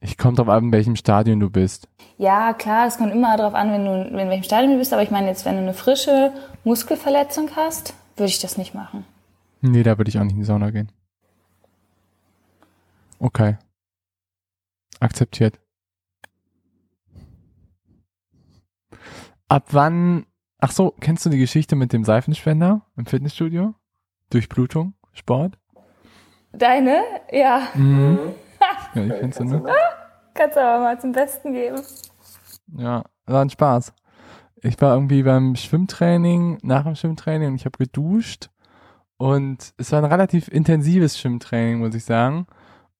[0.00, 1.88] Ich komme drauf an, in welchem Stadion du bist.
[2.18, 4.92] Ja, klar, es kommt immer darauf an, wenn du in welchem Stadion du bist.
[4.92, 6.32] Aber ich meine jetzt, wenn du eine frische
[6.64, 9.04] Muskelverletzung hast, würde ich das nicht machen.
[9.60, 10.92] Nee, da würde ich auch nicht in die Sauna gehen.
[13.18, 13.56] Okay.
[15.00, 15.58] Akzeptiert.
[19.48, 20.26] Ab wann,
[20.58, 23.74] ach so, kennst du die Geschichte mit dem Seifenspender im Fitnessstudio?
[24.30, 25.58] Durchblutung, Sport?
[26.52, 27.02] Deine?
[27.30, 27.68] Ja.
[27.74, 28.18] Mhm.
[28.94, 29.62] ja, die kennst du, ne?
[30.34, 31.80] Kannst du aber mal zum Besten geben.
[32.76, 33.92] Ja, war ein Spaß.
[34.62, 38.50] Ich war irgendwie beim Schwimmtraining, nach dem Schwimmtraining und ich habe geduscht
[39.16, 42.46] und es war ein relativ intensives Schwimmtraining, muss ich sagen.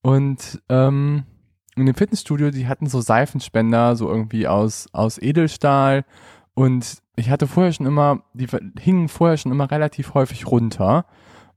[0.02, 1.24] Und ähm,
[1.76, 6.04] in dem Fitnessstudio, die hatten so Seifenspender, so irgendwie aus, aus Edelstahl.
[6.58, 8.48] Und ich hatte vorher schon immer, die
[8.80, 11.06] hingen vorher schon immer relativ häufig runter.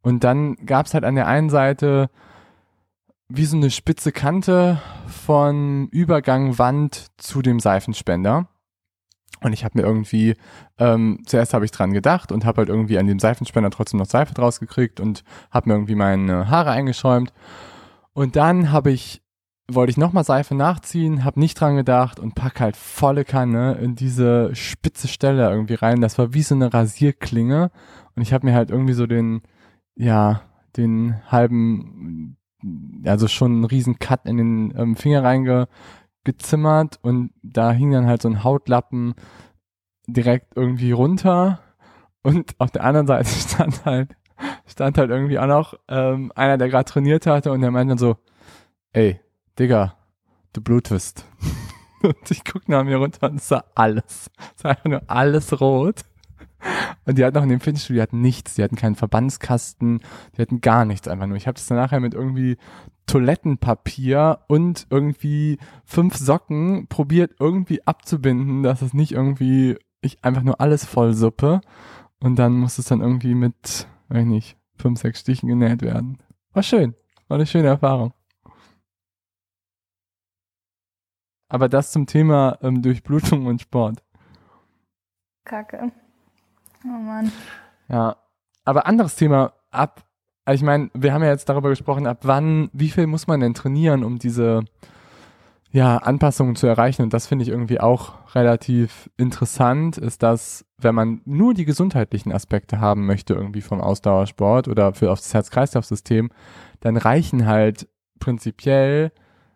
[0.03, 2.11] Und dann gab es halt an der einen Seite
[3.27, 8.47] wie so eine spitze Kante von Übergang Wand zu dem Seifenspender.
[9.41, 10.35] Und ich habe mir irgendwie,
[10.77, 14.05] ähm, zuerst habe ich dran gedacht und habe halt irgendwie an dem Seifenspender trotzdem noch
[14.05, 17.33] Seife draus gekriegt und habe mir irgendwie meine Haare eingeschäumt.
[18.13, 19.20] Und dann habe ich,
[19.73, 23.95] wollte ich nochmal Seife nachziehen, habe nicht dran gedacht und pack halt volle Kanne in
[23.95, 26.01] diese spitze Stelle irgendwie rein.
[26.01, 27.71] Das war wie so eine Rasierklinge.
[28.15, 29.41] Und ich habe mir halt irgendwie so den,
[29.95, 30.41] ja,
[30.77, 32.37] den halben,
[33.05, 35.67] also schon einen riesen Cut in den ähm, Finger reinge
[36.23, 39.15] gezimmert und da hing dann halt so ein Hautlappen
[40.07, 41.59] direkt irgendwie runter
[42.21, 44.15] und auf der anderen Seite stand halt
[44.67, 47.97] stand halt irgendwie auch noch ähm, einer, der gerade trainiert hatte und der meinte dann
[47.97, 48.17] so,
[48.93, 49.19] ey,
[49.61, 49.95] Digga,
[50.53, 51.23] du blutest.
[52.01, 54.31] und ich guck nach mir runter und sah alles.
[54.57, 56.01] Es war einfach nur alles rot.
[57.05, 60.01] Und die hatten auch in dem Fitnessstudio, die hatten nichts, die hatten keinen Verbandskasten,
[60.35, 61.37] die hatten gar nichts einfach nur.
[61.37, 62.57] Ich habe das dann nachher mit irgendwie
[63.05, 70.59] Toilettenpapier und irgendwie fünf Socken probiert irgendwie abzubinden, dass es nicht irgendwie ich einfach nur
[70.59, 71.61] alles voll suppe
[72.19, 76.17] und dann muss es dann irgendwie mit, weiß ich nicht, fünf, sechs Stichen genäht werden.
[76.51, 76.95] War schön,
[77.27, 78.13] war eine schöne Erfahrung.
[81.51, 84.03] Aber das zum Thema ähm, Durchblutung und Sport.
[85.43, 85.91] Kacke.
[86.85, 87.31] Oh Mann.
[87.89, 88.15] Ja,
[88.63, 90.03] aber anderes Thema ab
[90.45, 93.39] also ich meine, wir haben ja jetzt darüber gesprochen, ab wann, wie viel muss man
[93.41, 94.61] denn trainieren, um diese
[95.71, 97.03] ja, Anpassungen zu erreichen.
[97.03, 102.33] Und das finde ich irgendwie auch relativ interessant, ist, dass wenn man nur die gesundheitlichen
[102.33, 106.31] Aspekte haben möchte, irgendwie vom Ausdauersport oder für aufs Herz-Kreislauf-System,
[106.81, 107.87] dann reichen halt
[108.19, 109.11] prinzipiell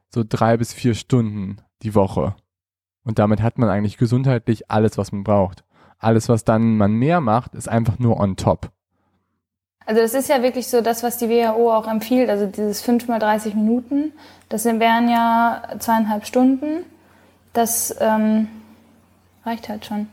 [0.10, 2.36] so drei bis vier Stunden die Woche.
[3.04, 5.64] Und damit hat man eigentlich gesundheitlich alles, was man braucht.
[6.00, 8.72] Alles, was dann man mehr macht, ist einfach nur on top.
[9.86, 13.08] Also das ist ja wirklich so das, was die WHO auch empfiehlt, also dieses 5
[13.08, 14.14] mal 30 Minuten,
[14.50, 16.84] das wären ja zweieinhalb Stunden.
[17.54, 18.48] Das ähm,
[19.46, 20.08] reicht halt schon.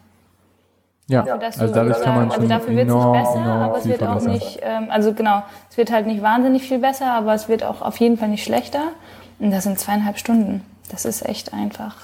[1.08, 3.86] Ja, dafür, also dadurch kann man schon also dafür wird es nicht besser, aber es
[3.86, 7.48] wird auch nicht, ähm, also genau, es wird halt nicht wahnsinnig viel besser, aber es
[7.48, 8.92] wird auch auf jeden Fall nicht schlechter.
[9.38, 10.64] Und das sind zweieinhalb Stunden.
[10.92, 11.96] Das ist echt einfach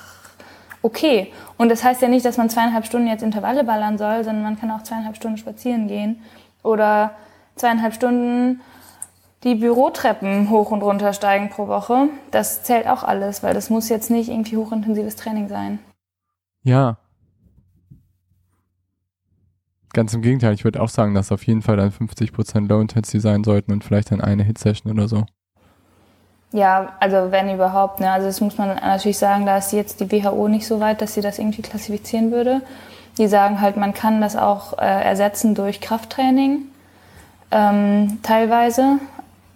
[0.82, 1.32] okay.
[1.56, 4.58] Und das heißt ja nicht, dass man zweieinhalb Stunden jetzt Intervalle ballern soll, sondern man
[4.58, 6.22] kann auch zweieinhalb Stunden spazieren gehen
[6.62, 7.12] oder
[7.56, 8.60] zweieinhalb Stunden
[9.44, 12.08] die Bürotreppen hoch und runter steigen pro Woche.
[12.30, 15.78] Das zählt auch alles, weil das muss jetzt nicht irgendwie hochintensives Training sein.
[16.62, 16.98] Ja.
[19.92, 23.20] Ganz im Gegenteil, ich würde auch sagen, dass auf jeden Fall dann 50% Low Intensity
[23.20, 25.24] sein sollten und vielleicht dann eine Hit-Session oder so.
[26.52, 28.00] Ja, also wenn überhaupt.
[28.00, 28.10] Ne?
[28.10, 31.14] Also das muss man natürlich sagen, da ist jetzt die WHO nicht so weit, dass
[31.14, 32.62] sie das irgendwie klassifizieren würde.
[33.18, 36.62] Die sagen halt, man kann das auch äh, ersetzen durch Krafttraining
[37.50, 38.98] ähm, teilweise,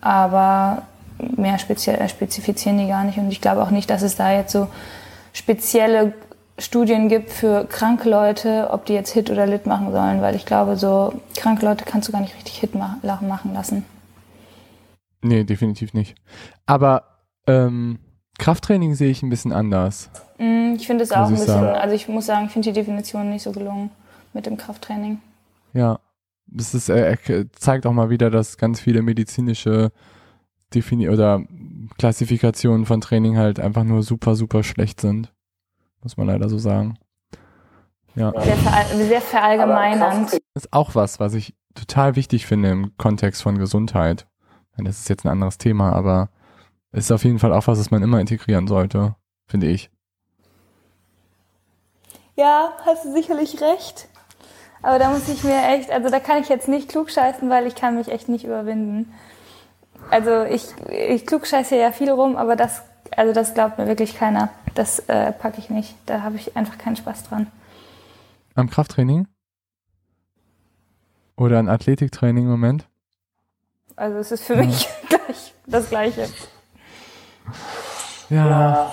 [0.01, 0.83] aber
[1.19, 3.19] mehr äh, spezifizieren die gar nicht.
[3.19, 4.69] Und ich glaube auch nicht, dass es da jetzt so
[5.33, 6.13] spezielle
[6.59, 10.45] Studien gibt für kranke Leute, ob die jetzt Hit oder Lit machen sollen, weil ich
[10.45, 13.87] glaube, so kranke Leute kannst du gar nicht richtig Hit ma machen lassen.
[15.23, 16.17] Nee, definitiv nicht.
[16.67, 17.05] Aber
[17.47, 17.99] ähm,
[18.39, 20.11] Krafttraining sehe ich ein bisschen anders.
[20.39, 21.67] Mm, ich finde es auch ein bisschen, sagen.
[21.67, 23.91] also ich muss sagen, ich finde die Definition nicht so gelungen
[24.33, 25.21] mit dem Krafttraining.
[25.75, 26.01] Ja,
[26.47, 27.17] das ist, äh,
[27.53, 29.93] zeigt auch mal wieder, dass ganz viele medizinische
[30.75, 31.43] Defini oder
[31.99, 35.33] Klassifikationen von Training halt einfach nur super, super schlecht sind.
[36.03, 36.99] Muss man leider so sagen.
[38.15, 38.33] Ja.
[38.43, 40.33] Sehr, ver sehr verallgemeinernd.
[40.33, 44.27] Das ist auch was, was ich total wichtig finde im Kontext von Gesundheit.
[44.77, 46.29] Das ist jetzt ein anderes Thema, aber
[46.93, 49.15] es ist auf jeden Fall auch was, was man immer integrieren sollte,
[49.47, 49.91] finde ich.
[52.37, 54.09] Ja, hast du sicherlich recht.
[54.83, 57.75] Aber da muss ich mir echt, also da kann ich jetzt nicht klugscheißen, weil ich
[57.75, 59.13] kann mich echt nicht überwinden.
[60.11, 62.83] Also ich, ich klugscheiße ja viel rum, aber das,
[63.17, 64.51] also das glaubt mir wirklich keiner.
[64.75, 65.95] Das äh, packe ich nicht.
[66.07, 67.47] Da habe ich einfach keinen Spaß dran.
[68.55, 69.29] Am Krafttraining?
[71.37, 72.89] Oder ein Athletiktraining im Moment?
[74.03, 74.65] Also es ist für ja.
[74.65, 76.29] mich gleich das Gleiche.
[78.31, 78.93] Ja.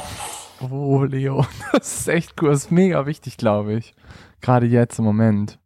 [0.69, 2.52] Oh, Leo, das ist echt cool.
[2.52, 3.95] Das ist mega wichtig, glaube ich.
[4.39, 5.58] Gerade jetzt im Moment.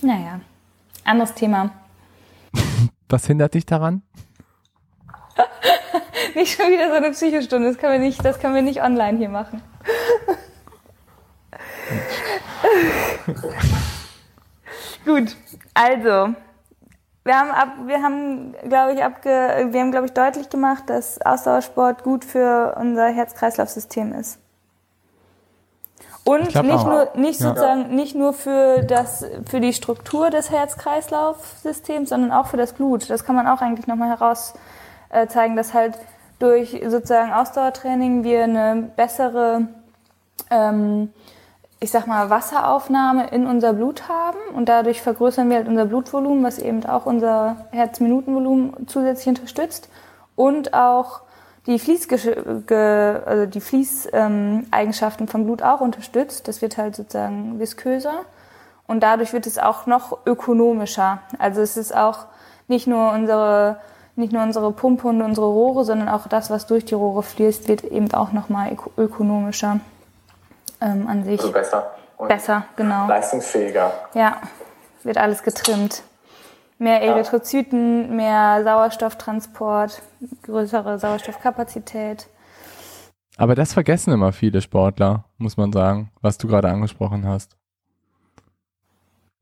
[0.00, 0.40] Naja,
[1.04, 1.72] anderes Thema.
[3.10, 4.00] Was hindert dich daran?
[6.34, 7.68] nicht schon wieder so eine Psychostunde.
[7.68, 9.60] Das können wir nicht, das können wir nicht online hier machen.
[15.04, 15.36] Gut,
[15.74, 16.34] also
[17.24, 21.20] wir haben, ab, wir haben, glaube ich, abge, wir haben, glaube ich, deutlich gemacht, dass
[21.22, 24.38] Ausdauersport gut für unser Herz-Kreislauf-System ist.
[26.24, 26.86] Und nicht auch.
[26.86, 27.48] nur, nicht ja.
[27.48, 33.10] sozusagen, nicht nur für das, für die Struktur des Herz-Kreislauf-Systems, sondern auch für das Blut.
[33.10, 34.54] Das kann man auch eigentlich nochmal heraus
[35.10, 35.98] äh, zeigen, dass halt
[36.38, 39.68] durch sozusagen Ausdauertraining wir eine bessere,
[40.50, 41.12] ähm,
[41.82, 46.44] ich sag mal, Wasseraufnahme in unser Blut haben und dadurch vergrößern wir halt unser Blutvolumen,
[46.44, 49.88] was eben auch unser Herzminutenvolumen zusätzlich unterstützt
[50.36, 51.22] und auch
[51.66, 56.46] die Fließeigenschaften also die Fließeigenschaften vom Blut auch unterstützt.
[56.46, 58.26] Das wird halt sozusagen visköser
[58.86, 61.18] und dadurch wird es auch noch ökonomischer.
[61.40, 62.26] Also es ist auch
[62.68, 63.78] nicht nur unsere
[64.14, 67.66] nicht nur unsere Pumpe und unsere Rohre, sondern auch das, was durch die Rohre fließt,
[67.66, 69.80] wird eben auch nochmal ökonomischer
[70.82, 71.40] ähm, an sich.
[71.40, 71.94] Also besser.
[72.16, 73.08] Und besser, genau.
[73.08, 73.92] Leistungsfähiger.
[74.14, 74.40] Ja,
[75.02, 76.02] wird alles getrimmt.
[76.78, 78.14] Mehr Erythrozyten, ja.
[78.14, 80.02] mehr Sauerstofftransport,
[80.42, 82.26] größere Sauerstoffkapazität.
[83.36, 87.56] Aber das vergessen immer viele Sportler, muss man sagen, was du gerade angesprochen hast.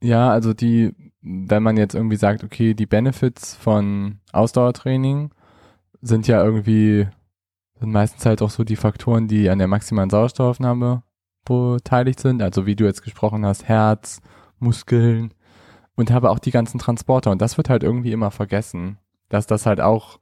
[0.03, 5.31] Ja, also die, wenn man jetzt irgendwie sagt, okay, die Benefits von Ausdauertraining
[6.01, 7.09] sind ja irgendwie,
[7.79, 11.03] sind meistens halt auch so die Faktoren, die an der maximalen Sauerstoffaufnahme
[11.45, 14.21] beteiligt sind, also wie du jetzt gesprochen hast, Herz,
[14.59, 15.35] Muskeln
[15.97, 18.99] und habe auch die ganzen Transporter und das wird halt irgendwie immer vergessen,
[19.29, 20.19] dass das halt auch,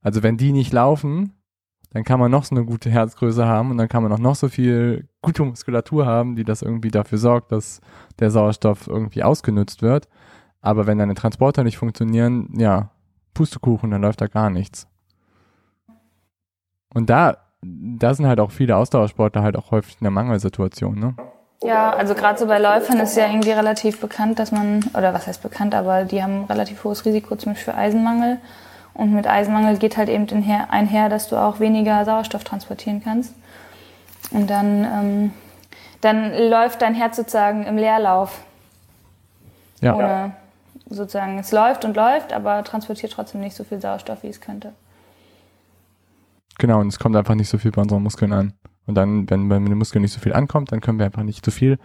[0.00, 1.34] also wenn die nicht laufen,
[1.90, 4.34] dann kann man noch so eine gute Herzgröße haben und dann kann man auch noch
[4.34, 7.80] so viel gute Muskulatur haben, die das irgendwie dafür sorgt, dass
[8.18, 10.08] der Sauerstoff irgendwie ausgenutzt wird.
[10.60, 12.90] Aber wenn deine Transporter nicht funktionieren, ja,
[13.34, 14.86] Pustekuchen, dann läuft da gar nichts.
[16.94, 21.14] Und da da sind halt auch viele Ausdauersportler halt auch häufig in der Mangelsituation, ne?
[21.62, 25.28] Ja, also gerade so bei Läufern ist ja irgendwie relativ bekannt, dass man, oder was
[25.28, 28.38] heißt bekannt, aber die haben ein relativ hohes Risiko zum Beispiel für Eisenmangel.
[28.94, 30.26] Und mit Eisenmangel geht halt eben
[30.68, 33.32] einher, dass du auch weniger Sauerstoff transportieren kannst.
[34.32, 35.32] Und dann, ähm,
[36.00, 38.40] dann läuft dein Herz sozusagen im Leerlauf.
[39.80, 39.94] Ja.
[39.94, 40.32] Ohne
[40.88, 44.72] sozusagen, es läuft und läuft, aber transportiert trotzdem nicht so viel Sauerstoff, wie es könnte.
[46.62, 48.52] Genau, und es kommt einfach nicht so viel bei unseren Muskeln an.
[48.86, 51.44] Und dann, wenn bei den Muskeln nicht so viel ankommt, dann können wir einfach nicht
[51.44, 51.76] so viel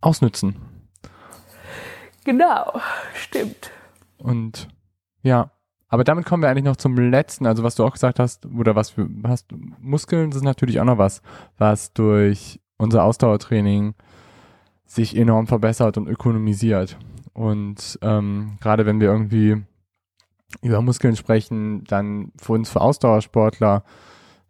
[0.00, 0.56] ausnützen.
[2.24, 2.80] Genau,
[3.14, 3.70] stimmt.
[4.16, 4.68] Und
[5.22, 5.50] ja,
[5.88, 8.74] aber damit kommen wir eigentlich noch zum letzten, also was du auch gesagt hast, oder
[8.74, 11.20] was für hast, Muskeln sind natürlich auch noch was,
[11.58, 13.92] was durch unser Ausdauertraining
[14.86, 16.96] sich enorm verbessert und ökonomisiert.
[17.34, 19.62] Und ähm, gerade wenn wir irgendwie
[20.62, 23.84] über Muskeln sprechen, dann für uns, für Ausdauersportler,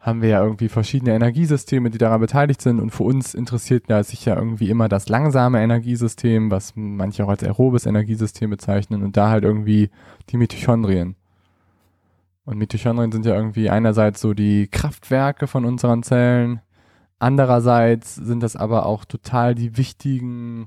[0.03, 2.81] haben wir ja irgendwie verschiedene Energiesysteme, die daran beteiligt sind.
[2.81, 7.29] Und für uns interessiert ja sich ja irgendwie immer das langsame Energiesystem, was manche auch
[7.29, 9.91] als aerobes Energiesystem bezeichnen und da halt irgendwie
[10.29, 11.15] die Mitochondrien.
[12.45, 16.61] Und Mitochondrien sind ja irgendwie einerseits so die Kraftwerke von unseren Zellen,
[17.21, 20.67] andererseits sind das aber auch total die wichtigen,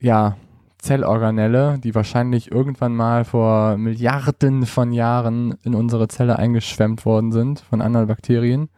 [0.00, 0.36] ja,
[0.84, 7.60] Zellorganelle, die wahrscheinlich irgendwann mal vor Milliarden von Jahren in unsere Zelle eingeschwemmt worden sind
[7.60, 8.68] von anderen Bakterien.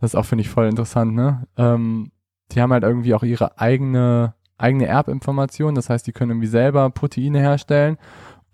[0.00, 1.46] Das ist auch, finde ich, voll interessant, ne?
[1.56, 2.10] Ähm,
[2.52, 6.90] die haben halt irgendwie auch ihre eigene, eigene Erbinformation, das heißt, die können irgendwie selber
[6.90, 7.98] Proteine herstellen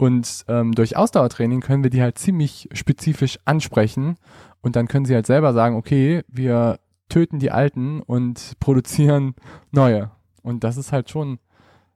[0.01, 4.17] und ähm, durch Ausdauertraining können wir die halt ziemlich spezifisch ansprechen
[4.63, 6.79] und dann können sie halt selber sagen, okay, wir
[7.11, 9.35] töten die alten und produzieren
[9.71, 10.11] neue.
[10.43, 11.39] Und das ist halt schon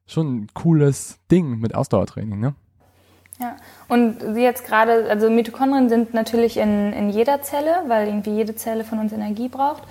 [0.07, 2.55] schon ein cooles Ding mit Ausdauertraining, ne?
[3.41, 3.57] Ja,
[3.89, 8.85] und jetzt gerade, also Mitochondrien sind natürlich in, in jeder Zelle, weil irgendwie jede Zelle
[8.85, 9.83] von uns Energie braucht.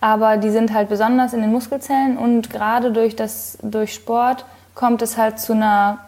[0.00, 4.44] Aber die sind halt besonders in den Muskelzellen und gerade durch, das, durch Sport
[4.74, 6.00] kommt es halt zu einer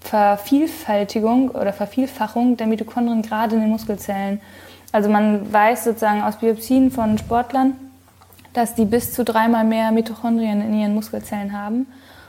[0.00, 4.40] Vervielfältigung oder Vervielfachung der Mitochondrien gerade in den Muskelzellen.
[4.92, 7.74] Also man weiß sozusagen aus Biopsien von Sportlern,
[8.54, 11.86] dass die bis zu dreimal mehr Mitochondrien in ihren Muskelzellen haben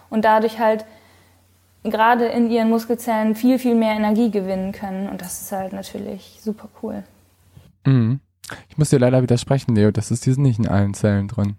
[0.10, 0.86] und dadurch halt
[1.84, 5.07] gerade in ihren Muskelzellen viel, viel mehr Energie gewinnen können.
[5.07, 7.03] Und das ist halt natürlich super cool.
[7.86, 8.20] Mhm.
[8.68, 11.55] Ich muss dir leider widersprechen, Leo, das ist, die sind nicht in allen Zellen drin.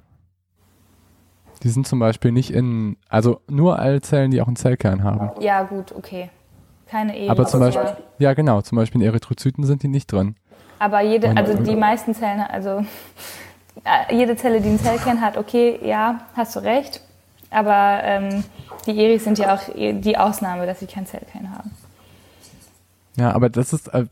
[1.62, 5.30] Die sind zum Beispiel nicht in, also nur alle Zellen, die auch einen Zellkern haben.
[5.40, 6.30] Ja, gut, okay.
[6.88, 7.30] Keine Ehe.
[7.30, 7.84] Aber zum Beispiel,
[8.18, 10.36] ja genau, zum Beispiel in Erythrozyten sind die nicht drin.
[10.78, 12.84] Aber jede, also die meisten Zellen, also
[14.10, 17.02] jede Zelle, die einen Zellkern hat, okay, ja, hast du recht.
[17.50, 18.44] Aber ähm,
[18.86, 21.70] die Eris sind ja auch die Ausnahme, dass sie kein Zellkern haben.
[23.16, 24.06] Ja, aber das ist, äh,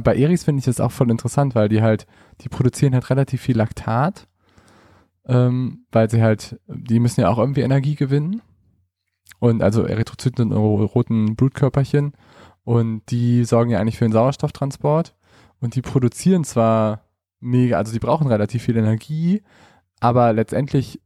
[0.00, 2.06] bei Eris finde ich das auch voll interessant, weil die halt,
[2.40, 4.26] die produzieren halt relativ viel Laktat,
[5.26, 8.42] ähm, weil sie halt, die müssen ja auch irgendwie Energie gewinnen.
[9.40, 12.12] Und also Erythrozyten sind roten Blutkörperchen
[12.64, 15.14] und die sorgen ja eigentlich für den Sauerstofftransport
[15.60, 17.04] und die produzieren zwar
[17.38, 19.42] mega, also die brauchen relativ viel Energie,
[20.00, 21.00] aber letztendlich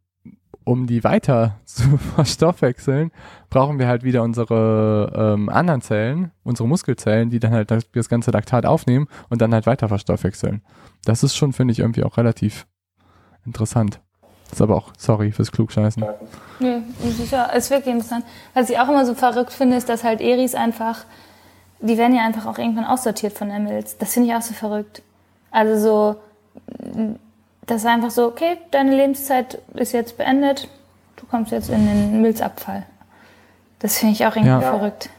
[0.65, 3.11] um die weiter zu verstoffwechseln,
[3.51, 8.09] brauchen wir halt wieder unsere ähm, anderen Zellen, unsere Muskelzellen, die dann halt das, das,
[8.09, 10.63] ganze Laktat aufnehmen und dann halt weiter verstoffwechseln.
[11.05, 12.67] Das ist schon, finde ich, irgendwie auch relativ
[13.45, 14.01] interessant.
[14.45, 16.05] Das ist aber auch, sorry fürs Klugscheißen.
[16.61, 16.83] Nee,
[17.31, 18.25] ja, ist wirklich interessant.
[18.53, 21.05] Was ich auch immer so verrückt finde, ist, dass halt Eris einfach,
[21.81, 23.83] die werden ja einfach auch irgendwann aussortiert von der.
[23.99, 25.03] Das finde ich auch so verrückt.
[25.51, 27.07] Also so,
[27.67, 30.69] das ist einfach so, okay, deine Lebenszeit ist jetzt beendet,
[31.17, 32.87] du kommst jetzt in den Milzabfall.
[33.79, 34.61] Das finde ich auch irgendwie ja.
[34.61, 35.11] verrückt.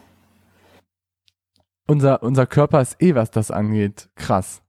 [1.88, 4.62] Unser, unser Körper ist eh, was das angeht, krass.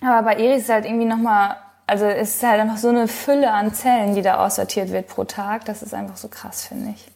[0.00, 1.56] Aber bei Iris ist halt irgendwie nochmal,
[1.86, 5.24] also es ist halt einfach so eine Fülle an Zellen, die da aussortiert wird pro
[5.24, 5.64] Tag.
[5.64, 7.08] Das ist einfach so krass, finde ich.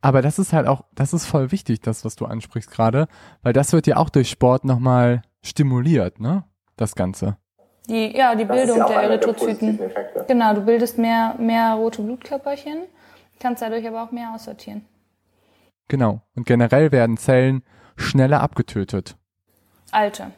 [0.00, 3.06] Aber das ist halt auch, das ist voll wichtig, das, was du ansprichst gerade,
[3.42, 6.44] weil das wird ja auch durch Sport nochmal stimuliert, ne?
[6.76, 7.36] Das Ganze.
[7.88, 9.78] Die, ja, die das Bildung ja der Erythrozyten.
[9.78, 12.82] Der genau, du bildest mehr, mehr rote Blutkörperchen,
[13.40, 14.84] kannst dadurch aber auch mehr aussortieren.
[15.88, 16.20] Genau.
[16.36, 17.62] Und generell werden Zellen
[17.96, 19.16] schneller abgetötet.
[19.90, 20.30] Alte.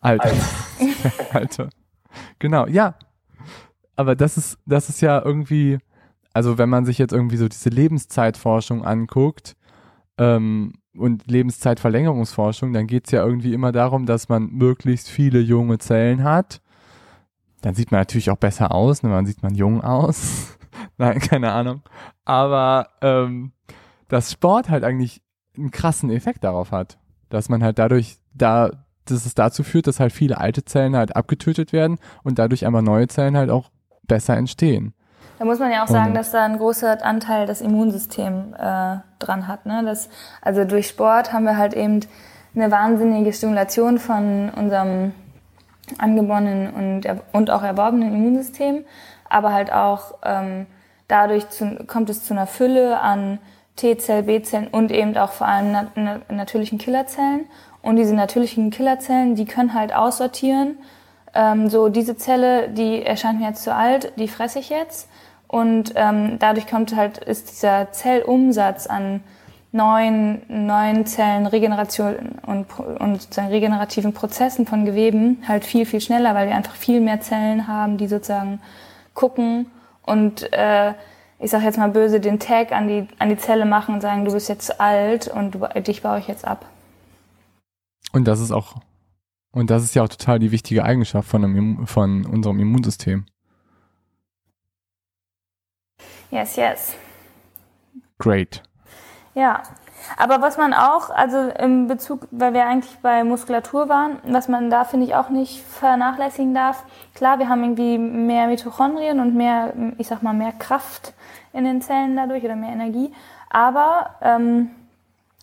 [0.00, 0.32] Alte.
[1.32, 1.70] Alte.
[2.38, 2.94] Genau, ja.
[3.94, 5.78] Aber das ist, das ist ja irgendwie,
[6.32, 9.56] also wenn man sich jetzt irgendwie so diese Lebenszeitforschung anguckt,
[10.18, 15.78] ähm, und Lebenszeitverlängerungsforschung, dann geht es ja irgendwie immer darum, dass man möglichst viele junge
[15.78, 16.60] Zellen hat.
[17.60, 19.08] Dann sieht man natürlich auch besser aus, ne?
[19.08, 20.58] man sieht man jung aus.
[20.98, 21.82] Nein, keine Ahnung.
[22.24, 23.52] Aber ähm,
[24.08, 25.22] dass Sport halt eigentlich
[25.56, 26.98] einen krassen Effekt darauf hat.
[27.28, 28.70] Dass man halt dadurch da,
[29.04, 32.82] dass es dazu führt, dass halt viele alte Zellen halt abgetötet werden und dadurch einmal
[32.82, 33.70] neue Zellen halt auch
[34.06, 34.94] besser entstehen.
[35.38, 39.46] Da muss man ja auch sagen, dass da ein großer Anteil das Immunsystem äh, dran
[39.46, 39.66] hat.
[39.66, 39.82] Ne?
[39.84, 40.08] Das,
[40.42, 42.00] also durch Sport haben wir halt eben
[42.54, 45.12] eine wahnsinnige Stimulation von unserem
[45.98, 48.84] angeborenen und, und auch erworbenen Immunsystem,
[49.28, 50.66] aber halt auch ähm,
[51.06, 53.38] dadurch zu, kommt es zu einer Fülle an
[53.76, 55.96] T-Zell, B-Zellen und eben auch vor allem nat
[56.28, 57.46] natürlichen Killerzellen.
[57.80, 60.78] Und diese natürlichen Killerzellen, die können halt aussortieren,
[61.32, 65.08] ähm, so diese Zelle, die erscheint mir jetzt zu alt, die fresse ich jetzt.
[65.48, 69.22] Und ähm, dadurch kommt halt, ist dieser Zellumsatz an
[69.72, 76.34] neuen, neuen Zellen, Regeneration und, und sozusagen regenerativen Prozessen von Geweben halt viel, viel schneller,
[76.34, 78.60] weil wir einfach viel mehr Zellen haben, die sozusagen
[79.14, 79.66] gucken
[80.02, 80.94] und äh,
[81.38, 84.24] ich sage jetzt mal böse, den Tag an die, an die Zelle machen und sagen,
[84.24, 86.66] du bist jetzt alt und du, dich baue ich jetzt ab.
[88.12, 88.76] Und das ist auch,
[89.52, 93.26] und das ist ja auch total die wichtige Eigenschaft von, einem, von unserem Immunsystem.
[96.30, 96.94] Yes, yes.
[98.18, 98.62] Great.
[99.34, 99.62] Ja,
[100.16, 104.70] aber was man auch, also im Bezug, weil wir eigentlich bei Muskulatur waren, was man
[104.70, 106.84] da finde ich auch nicht vernachlässigen darf.
[107.14, 111.14] Klar, wir haben irgendwie mehr Mitochondrien und mehr, ich sag mal, mehr Kraft
[111.52, 113.12] in den Zellen dadurch oder mehr Energie.
[113.50, 114.70] Aber ähm,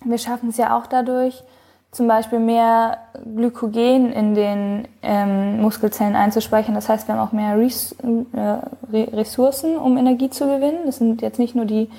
[0.03, 1.43] wir schaffen es ja auch dadurch,
[1.95, 2.97] zum Beispiel mehr
[3.35, 6.75] Glykogen in den ähm, Muskelzellen einzuspeichern.
[6.75, 7.95] Das heißt, wir haben auch mehr Res
[8.33, 10.79] äh, Ressourcen, um Energie zu gewinnen.
[10.85, 11.89] Das sind jetzt nicht nur die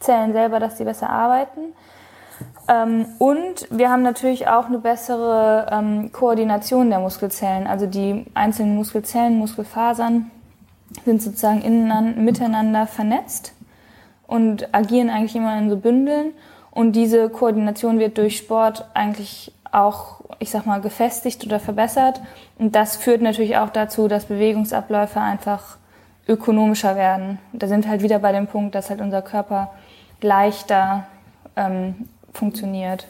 [0.00, 1.72] Zellen selber, dass sie besser arbeiten.
[2.66, 7.68] Ähm, und wir haben natürlich auch eine bessere ähm, Koordination der Muskelzellen.
[7.68, 10.32] Also die einzelnen Muskelzellen, Muskelfasern
[11.04, 13.52] sind sozusagen miteinander vernetzt
[14.26, 16.32] und agieren eigentlich immer in so Bündeln.
[16.74, 22.20] Und diese Koordination wird durch Sport eigentlich auch, ich sag mal, gefestigt oder verbessert.
[22.58, 25.76] Und das führt natürlich auch dazu, dass Bewegungsabläufe einfach
[26.26, 27.38] ökonomischer werden.
[27.52, 29.70] Da sind halt wieder bei dem Punkt, dass halt unser Körper
[30.20, 31.06] leichter
[31.54, 33.06] ähm, funktioniert.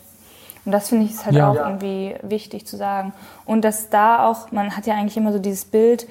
[0.67, 1.51] Und das finde ich ist halt ja.
[1.51, 3.13] auch irgendwie wichtig zu sagen.
[3.47, 6.07] Und dass da auch, man hat ja eigentlich immer so dieses Bild,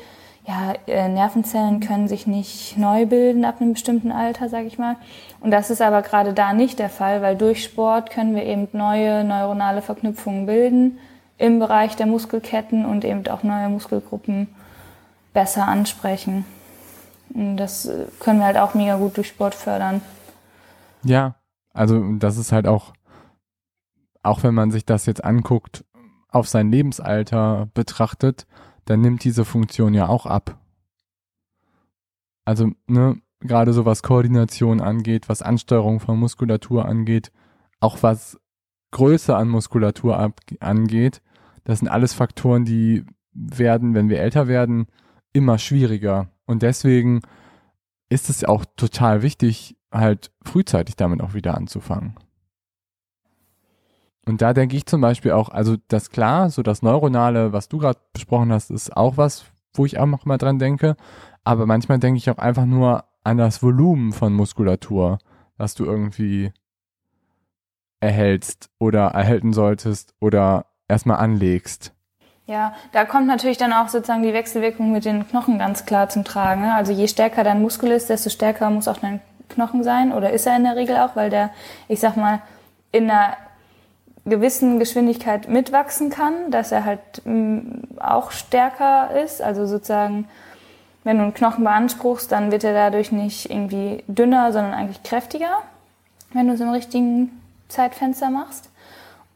[0.46, 4.98] ja, äh, Nervenzellen können sich nicht neu bilden ab einem bestimmten Alter, sage ich mal.
[5.40, 8.68] Und das ist aber gerade da nicht der Fall, weil durch Sport können wir eben
[8.74, 11.00] neue neuronale Verknüpfungen bilden
[11.38, 14.48] im Bereich der Muskelketten und eben auch neue Muskelgruppen
[15.34, 16.46] besser ansprechen.
[17.34, 20.02] Und das äh, können wir halt auch mega gut durch Sport fördern.
[21.04, 21.36] Ja,
[21.74, 22.94] also das ist halt auch,
[24.22, 25.86] auch wenn man sich das jetzt anguckt,
[26.30, 28.46] auf sein Lebensalter betrachtet,
[28.86, 30.60] dann nimmt diese Funktion ja auch ab.
[32.46, 37.32] Also, ne, gerade so was Koordination angeht, was Ansteuerung von Muskulatur angeht,
[37.80, 38.40] auch was
[38.92, 41.22] Größe an Muskulatur angeht,
[41.64, 44.88] das sind alles Faktoren, die werden, wenn wir älter werden,
[45.32, 46.30] immer schwieriger.
[46.46, 47.22] Und deswegen
[48.10, 52.16] ist es auch total wichtig, halt frühzeitig damit auch wieder anzufangen.
[54.26, 57.78] Und da denke ich zum Beispiel auch, also das klar, so das Neuronale, was du
[57.78, 60.96] gerade besprochen hast, ist auch was, wo ich auch noch mal dran denke.
[61.44, 65.18] Aber manchmal denke ich auch einfach nur an das Volumen von Muskulatur,
[65.58, 66.52] was du irgendwie
[68.00, 71.94] erhältst oder erhalten solltest oder erstmal anlegst.
[72.46, 76.26] Ja, da kommt natürlich dann auch sozusagen die Wechselwirkung mit den Knochen ganz klar zum
[76.26, 76.62] Tragen.
[76.62, 76.74] Ne?
[76.76, 80.46] Also je stärker dein Muskel ist, desto stärker muss auch dein Knochen sein oder ist
[80.46, 81.52] er in der Regel auch, weil der,
[81.88, 82.42] ich sag mal,
[82.92, 83.38] in einer
[84.26, 89.42] gewissen Geschwindigkeit mitwachsen kann, dass er halt mm, auch stärker ist.
[89.42, 90.28] Also sozusagen,
[91.04, 95.62] wenn du einen Knochen beanspruchst, dann wird er dadurch nicht irgendwie dünner, sondern eigentlich kräftiger,
[96.32, 98.70] wenn du es im richtigen Zeitfenster machst.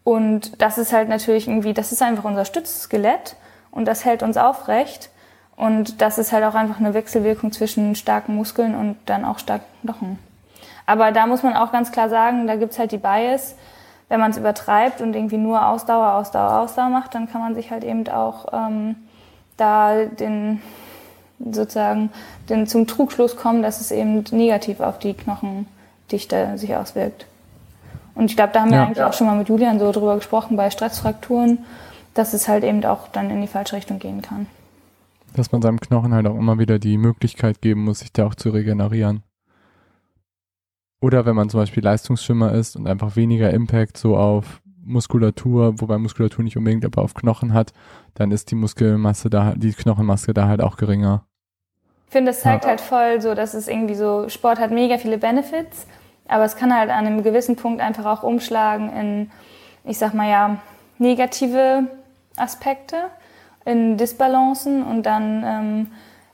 [0.03, 3.35] Und das ist halt natürlich irgendwie, das ist einfach unser Stützskelett
[3.71, 5.09] und das hält uns aufrecht.
[5.57, 9.65] Und das ist halt auch einfach eine Wechselwirkung zwischen starken Muskeln und dann auch starken
[9.81, 10.19] Knochen.
[10.85, 13.55] Aber da muss man auch ganz klar sagen, da gibt's halt die Bias,
[14.09, 17.71] wenn man es übertreibt und irgendwie nur Ausdauer, Ausdauer, Ausdauer macht, dann kann man sich
[17.71, 18.95] halt eben auch ähm,
[19.57, 20.61] da den
[21.39, 22.09] sozusagen
[22.49, 27.25] den, zum Trugschluss kommen, dass es eben negativ auf die Knochendichte sich auswirkt.
[28.15, 28.77] Und ich glaube, da haben ja.
[28.77, 29.09] wir eigentlich ja.
[29.09, 31.59] auch schon mal mit Julian so drüber gesprochen bei Stressfrakturen,
[32.13, 34.47] dass es halt eben auch dann in die falsche Richtung gehen kann.
[35.35, 38.33] Dass man seinem Knochen halt auch immer wieder die Möglichkeit geben muss, sich da auch
[38.33, 39.21] zu regenerieren.
[40.99, 45.97] Oder wenn man zum Beispiel Leistungsschwimmer ist und einfach weniger Impact so auf Muskulatur, wobei
[45.97, 47.73] Muskulatur nicht unbedingt, aber auf Knochen hat,
[48.15, 51.25] dann ist die Muskelmasse da, die Knochenmasse da halt auch geringer.
[52.07, 52.69] Ich finde, das zeigt ja.
[52.69, 55.85] halt voll so, dass es irgendwie so, Sport hat mega viele Benefits,
[56.27, 59.31] aber es kann halt an einem gewissen Punkt einfach auch umschlagen in,
[59.83, 60.57] ich sag mal ja,
[60.97, 61.87] negative
[62.37, 62.95] Aspekte,
[63.65, 65.43] in Disbalancen und dann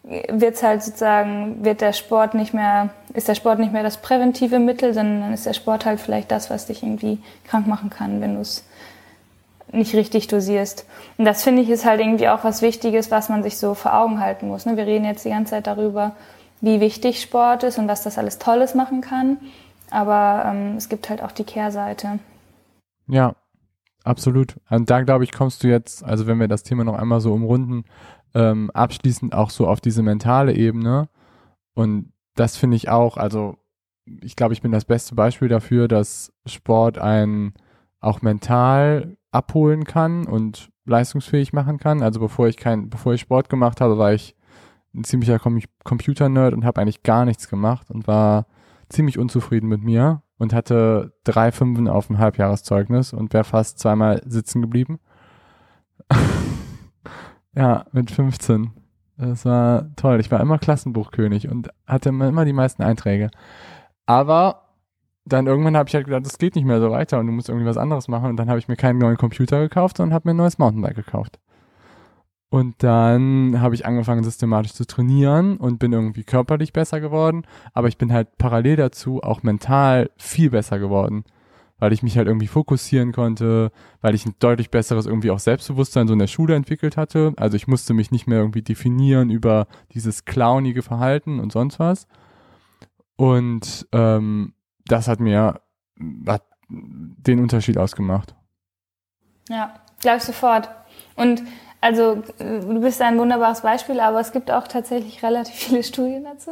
[0.06, 4.02] ähm, wird halt sozusagen, wird der Sport nicht mehr, ist der Sport nicht mehr das
[4.02, 7.90] präventive Mittel, sondern dann ist der Sport halt vielleicht das, was dich irgendwie krank machen
[7.90, 8.64] kann, wenn du es
[9.72, 10.86] nicht richtig dosierst.
[11.18, 13.94] Und das finde ich ist halt irgendwie auch was Wichtiges, was man sich so vor
[13.94, 14.66] Augen halten muss.
[14.66, 14.78] Ne?
[14.78, 16.16] Wir reden jetzt die ganze Zeit darüber,
[16.62, 19.38] wie wichtig Sport ist und was das alles Tolles machen kann.
[19.90, 22.20] Aber ähm, es gibt halt auch die Kehrseite.
[23.08, 23.36] Ja,
[24.04, 24.56] absolut.
[24.70, 27.34] Und da glaube ich, kommst du jetzt, also wenn wir das Thema noch einmal so
[27.34, 27.84] umrunden,
[28.34, 31.10] ähm, abschließend auch so auf diese mentale Ebene.
[31.76, 33.58] Und das finde ich auch, also
[34.22, 37.54] ich glaube, ich bin das beste Beispiel dafür, dass Sport einen
[38.00, 42.04] auch mental abholen kann und leistungsfähig machen kann.
[42.04, 44.36] Also bevor ich kein, bevor ich Sport gemacht habe, war ich
[44.94, 48.46] ein ziemlicher Com Computer-Nerd und habe eigentlich gar nichts gemacht und war
[48.90, 54.22] ziemlich unzufrieden mit mir und hatte drei Fünfen auf dem Halbjahreszeugnis und wäre fast zweimal
[54.26, 55.00] sitzen geblieben.
[57.56, 58.72] ja, mit 15.
[59.18, 60.20] Das war toll.
[60.20, 63.30] Ich war immer Klassenbuchkönig und hatte immer die meisten Einträge.
[64.06, 64.64] Aber
[65.26, 67.50] dann irgendwann habe ich halt gedacht, das geht nicht mehr so weiter und du musst
[67.50, 68.30] irgendwie was anderes machen.
[68.30, 70.96] Und dann habe ich mir keinen neuen Computer gekauft, sondern habe mir ein neues Mountainbike
[70.96, 71.40] gekauft.
[72.50, 77.48] Und dann habe ich angefangen, systematisch zu trainieren und bin irgendwie körperlich besser geworden.
[77.74, 81.24] Aber ich bin halt parallel dazu auch mental viel besser geworden,
[81.84, 83.70] weil ich mich halt irgendwie fokussieren konnte,
[84.00, 87.34] weil ich ein deutlich besseres irgendwie auch Selbstbewusstsein so in der Schule entwickelt hatte.
[87.36, 92.08] Also ich musste mich nicht mehr irgendwie definieren über dieses clownige Verhalten und sonst was.
[93.18, 94.54] Und ähm,
[94.86, 95.60] das hat mir
[96.26, 98.34] hat den Unterschied ausgemacht.
[99.50, 100.70] Ja, glaube ich sofort.
[101.18, 101.44] Und
[101.84, 106.52] also du bist ein wunderbares Beispiel, aber es gibt auch tatsächlich relativ viele Studien dazu,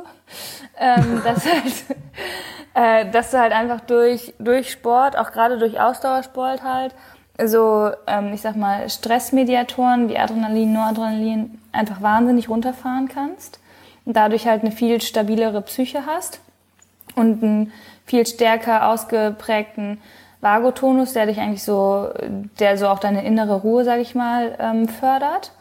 [0.78, 1.86] ähm, dass, halt,
[2.74, 6.94] äh, dass du halt einfach durch, durch Sport, auch gerade durch Ausdauersport halt,
[7.46, 13.62] so, ähm, ich sag mal, Stressmediatoren wie Adrenalin, Noradrenalin einfach wahnsinnig runterfahren kannst
[14.04, 16.42] und dadurch halt eine viel stabilere Psyche hast
[17.16, 17.72] und einen
[18.06, 20.02] viel stärker ausgeprägten
[20.42, 22.10] Vagotonus, der dich eigentlich so,
[22.60, 25.52] der so auch deine innere Ruhe, sag ich mal, ähm, fördert.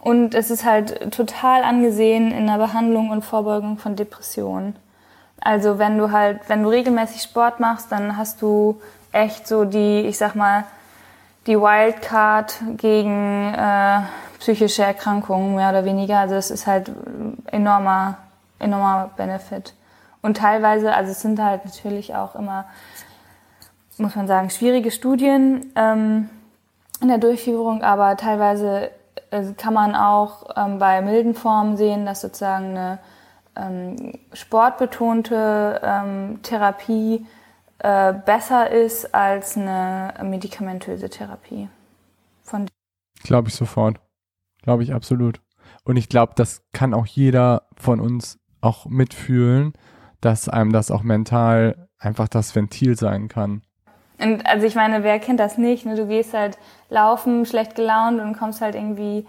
[0.00, 4.76] Und es ist halt total angesehen in der Behandlung und Vorbeugung von Depressionen.
[5.40, 8.80] Also wenn du halt, wenn du regelmäßig Sport machst, dann hast du
[9.12, 10.64] echt so die, ich sag mal,
[11.46, 14.00] die Wildcard gegen äh,
[14.38, 16.18] psychische Erkrankungen mehr oder weniger.
[16.18, 16.90] Also es ist halt
[17.46, 18.18] enormer,
[18.58, 19.74] enormer Benefit.
[20.20, 22.64] Und teilweise, also es sind halt natürlich auch immer,
[23.98, 26.28] muss man sagen, schwierige Studien ähm,
[27.00, 28.90] in der Durchführung, aber teilweise
[29.30, 32.98] äh, kann man auch ähm, bei milden Formen sehen, dass sozusagen eine
[33.56, 37.26] ähm, sportbetonte ähm, Therapie
[37.78, 41.68] äh, besser ist als eine medikamentöse Therapie.
[43.22, 44.00] Glaube ich sofort.
[44.62, 45.40] Glaube ich absolut.
[45.84, 49.72] Und ich glaube, das kann auch jeder von uns auch mitfühlen,
[50.20, 53.62] dass einem das auch mental einfach das Ventil sein kann.
[54.20, 55.86] Und also ich meine, wer kennt das nicht?
[55.86, 55.94] Ne?
[55.94, 56.58] Du gehst halt
[56.90, 59.26] laufen, schlecht gelaunt und kommst halt irgendwie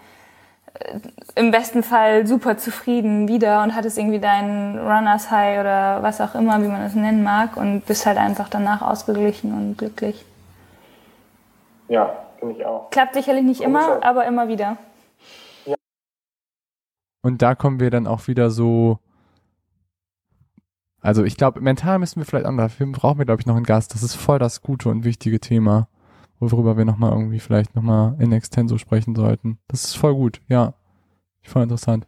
[0.73, 0.99] äh,
[1.35, 6.33] im besten Fall super zufrieden wieder und hattest irgendwie deinen Runners High oder was auch
[6.33, 10.25] immer, wie man es nennen mag und bist halt einfach danach ausgeglichen und glücklich.
[11.87, 12.89] Ja, finde ich auch.
[12.89, 14.77] Klappt sicherlich nicht immer, aber immer wieder.
[15.65, 15.75] Ja.
[17.21, 18.99] Und da kommen wir dann auch wieder so
[21.01, 23.65] also ich glaube, mental müssen wir vielleicht an, dafür brauchen wir, glaube ich, noch einen
[23.65, 23.93] Gast.
[23.93, 25.87] Das ist voll das gute und wichtige Thema,
[26.39, 29.59] worüber wir nochmal irgendwie vielleicht nochmal in extenso sprechen sollten.
[29.67, 30.73] Das ist voll gut, ja.
[31.43, 32.07] Voll interessant.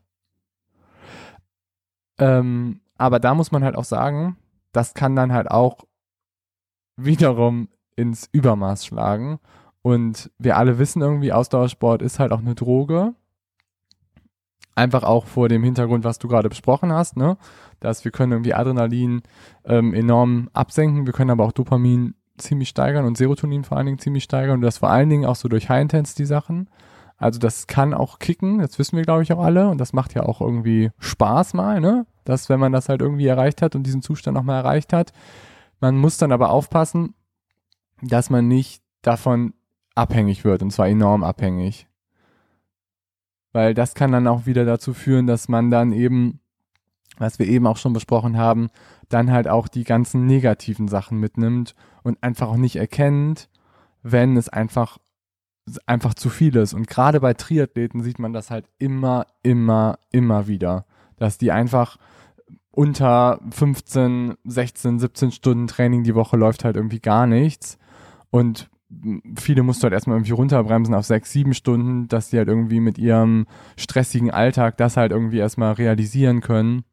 [2.20, 4.38] Ähm, aber da muss man halt auch sagen,
[4.74, 5.86] das kann dann halt auch
[6.98, 9.39] wiederum ins Übermaß schlagen.
[9.82, 13.16] Und wir alle wissen irgendwie, Ausdauersport ist halt auch eine Droge.
[14.74, 17.38] Einfach auch vor dem Hintergrund, was du gerade besprochen hast, ne?
[17.80, 19.22] Dass wir können irgendwie Adrenalin
[19.66, 23.99] ähm, enorm absenken, wir können aber auch Dopamin ziemlich steigern und Serotonin vor allen Dingen
[23.99, 26.70] ziemlich steigern und das vor allen Dingen auch so durch High Intense die Sachen.
[27.18, 30.16] Also das kann auch kicken, das wissen wir glaube ich auch alle und das macht
[30.16, 32.05] ja auch irgendwie Spaß mal, ne?
[32.24, 35.12] Dass wenn man das halt irgendwie erreicht hat und diesen Zustand nochmal erreicht hat,
[35.80, 37.14] man muss dann aber aufpassen,
[38.01, 39.53] dass man nicht davon
[39.95, 41.88] abhängig wird und zwar enorm abhängig.
[43.52, 46.39] Weil das kann dann auch wieder dazu führen, dass man dann eben,
[47.18, 48.70] was wir eben auch schon besprochen haben,
[49.10, 53.49] dann halt auch die ganzen negativen Sachen mitnimmt und einfach auch nicht erkennt,
[54.04, 54.97] wenn es einfach
[55.86, 56.74] einfach zu viel ist.
[56.74, 60.86] Und gerade bei Triathleten sieht man das halt immer, immer, immer wieder,
[61.18, 61.97] dass die einfach
[62.72, 67.78] unter 15, 16, 17 Stunden Training die Woche läuft halt irgendwie gar nichts.
[68.30, 68.70] Und
[69.36, 72.80] viele musst du halt erstmal irgendwie runterbremsen auf sechs, sieben Stunden, dass die halt irgendwie
[72.80, 76.84] mit ihrem stressigen Alltag das halt irgendwie erstmal realisieren können.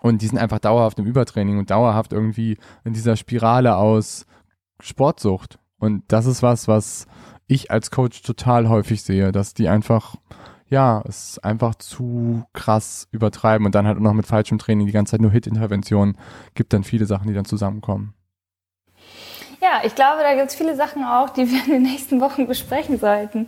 [0.00, 4.26] Und die sind einfach dauerhaft im Übertraining und dauerhaft irgendwie in dieser Spirale aus
[4.80, 5.58] Sportsucht.
[5.78, 7.06] Und das ist was, was
[7.46, 10.16] ich als Coach total häufig sehe, dass die einfach
[10.70, 14.92] ja, es einfach zu krass übertreiben und dann halt auch noch mit falschem Training die
[14.92, 16.16] ganze Zeit nur Hit-Interventionen,
[16.54, 18.14] gibt dann viele Sachen, die dann zusammenkommen.
[19.70, 22.48] Ja, ich glaube, da gibt es viele Sachen auch, die wir in den nächsten Wochen
[22.48, 23.46] besprechen sollten.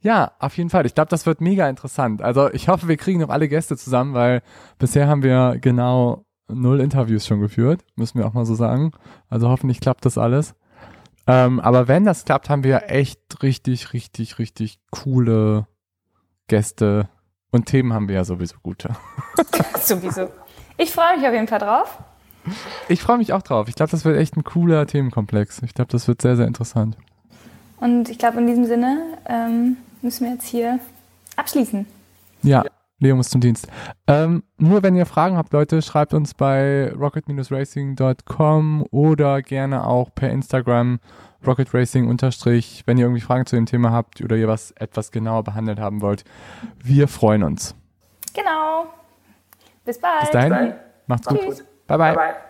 [0.00, 0.84] Ja, auf jeden Fall.
[0.84, 2.20] Ich glaube, das wird mega interessant.
[2.20, 4.42] Also ich hoffe, wir kriegen noch alle Gäste zusammen, weil
[4.78, 8.90] bisher haben wir genau null Interviews schon geführt, müssen wir auch mal so sagen.
[9.28, 10.54] Also hoffentlich klappt das alles.
[11.28, 15.68] Ähm, aber wenn das klappt, haben wir echt richtig, richtig, richtig coole
[16.48, 17.08] Gäste
[17.52, 18.96] und Themen haben wir ja sowieso gute.
[19.80, 20.30] sowieso.
[20.78, 21.98] Ich freue mich auf jeden Fall drauf.
[22.88, 23.68] Ich freue mich auch drauf.
[23.68, 25.62] Ich glaube, das wird echt ein cooler Themenkomplex.
[25.62, 26.96] Ich glaube, das wird sehr, sehr interessant.
[27.78, 30.80] Und ich glaube, in diesem Sinne ähm, müssen wir jetzt hier
[31.36, 31.86] abschließen.
[32.42, 32.64] Ja.
[33.00, 33.68] Leo muss zum Dienst.
[34.08, 40.30] Ähm, nur wenn ihr Fragen habt, Leute, schreibt uns bei rocket-racing.com oder gerne auch per
[40.30, 40.98] Instagram
[41.46, 45.44] rocketracing unterstrich, wenn ihr irgendwie Fragen zu dem Thema habt oder ihr was etwas genauer
[45.44, 46.24] behandelt haben wollt.
[46.82, 47.74] Wir freuen uns.
[48.34, 48.86] Genau.
[49.84, 50.22] Bis bald.
[50.22, 50.74] Bis dahin.
[51.06, 51.64] Macht's gut.
[51.88, 52.47] 拜拜。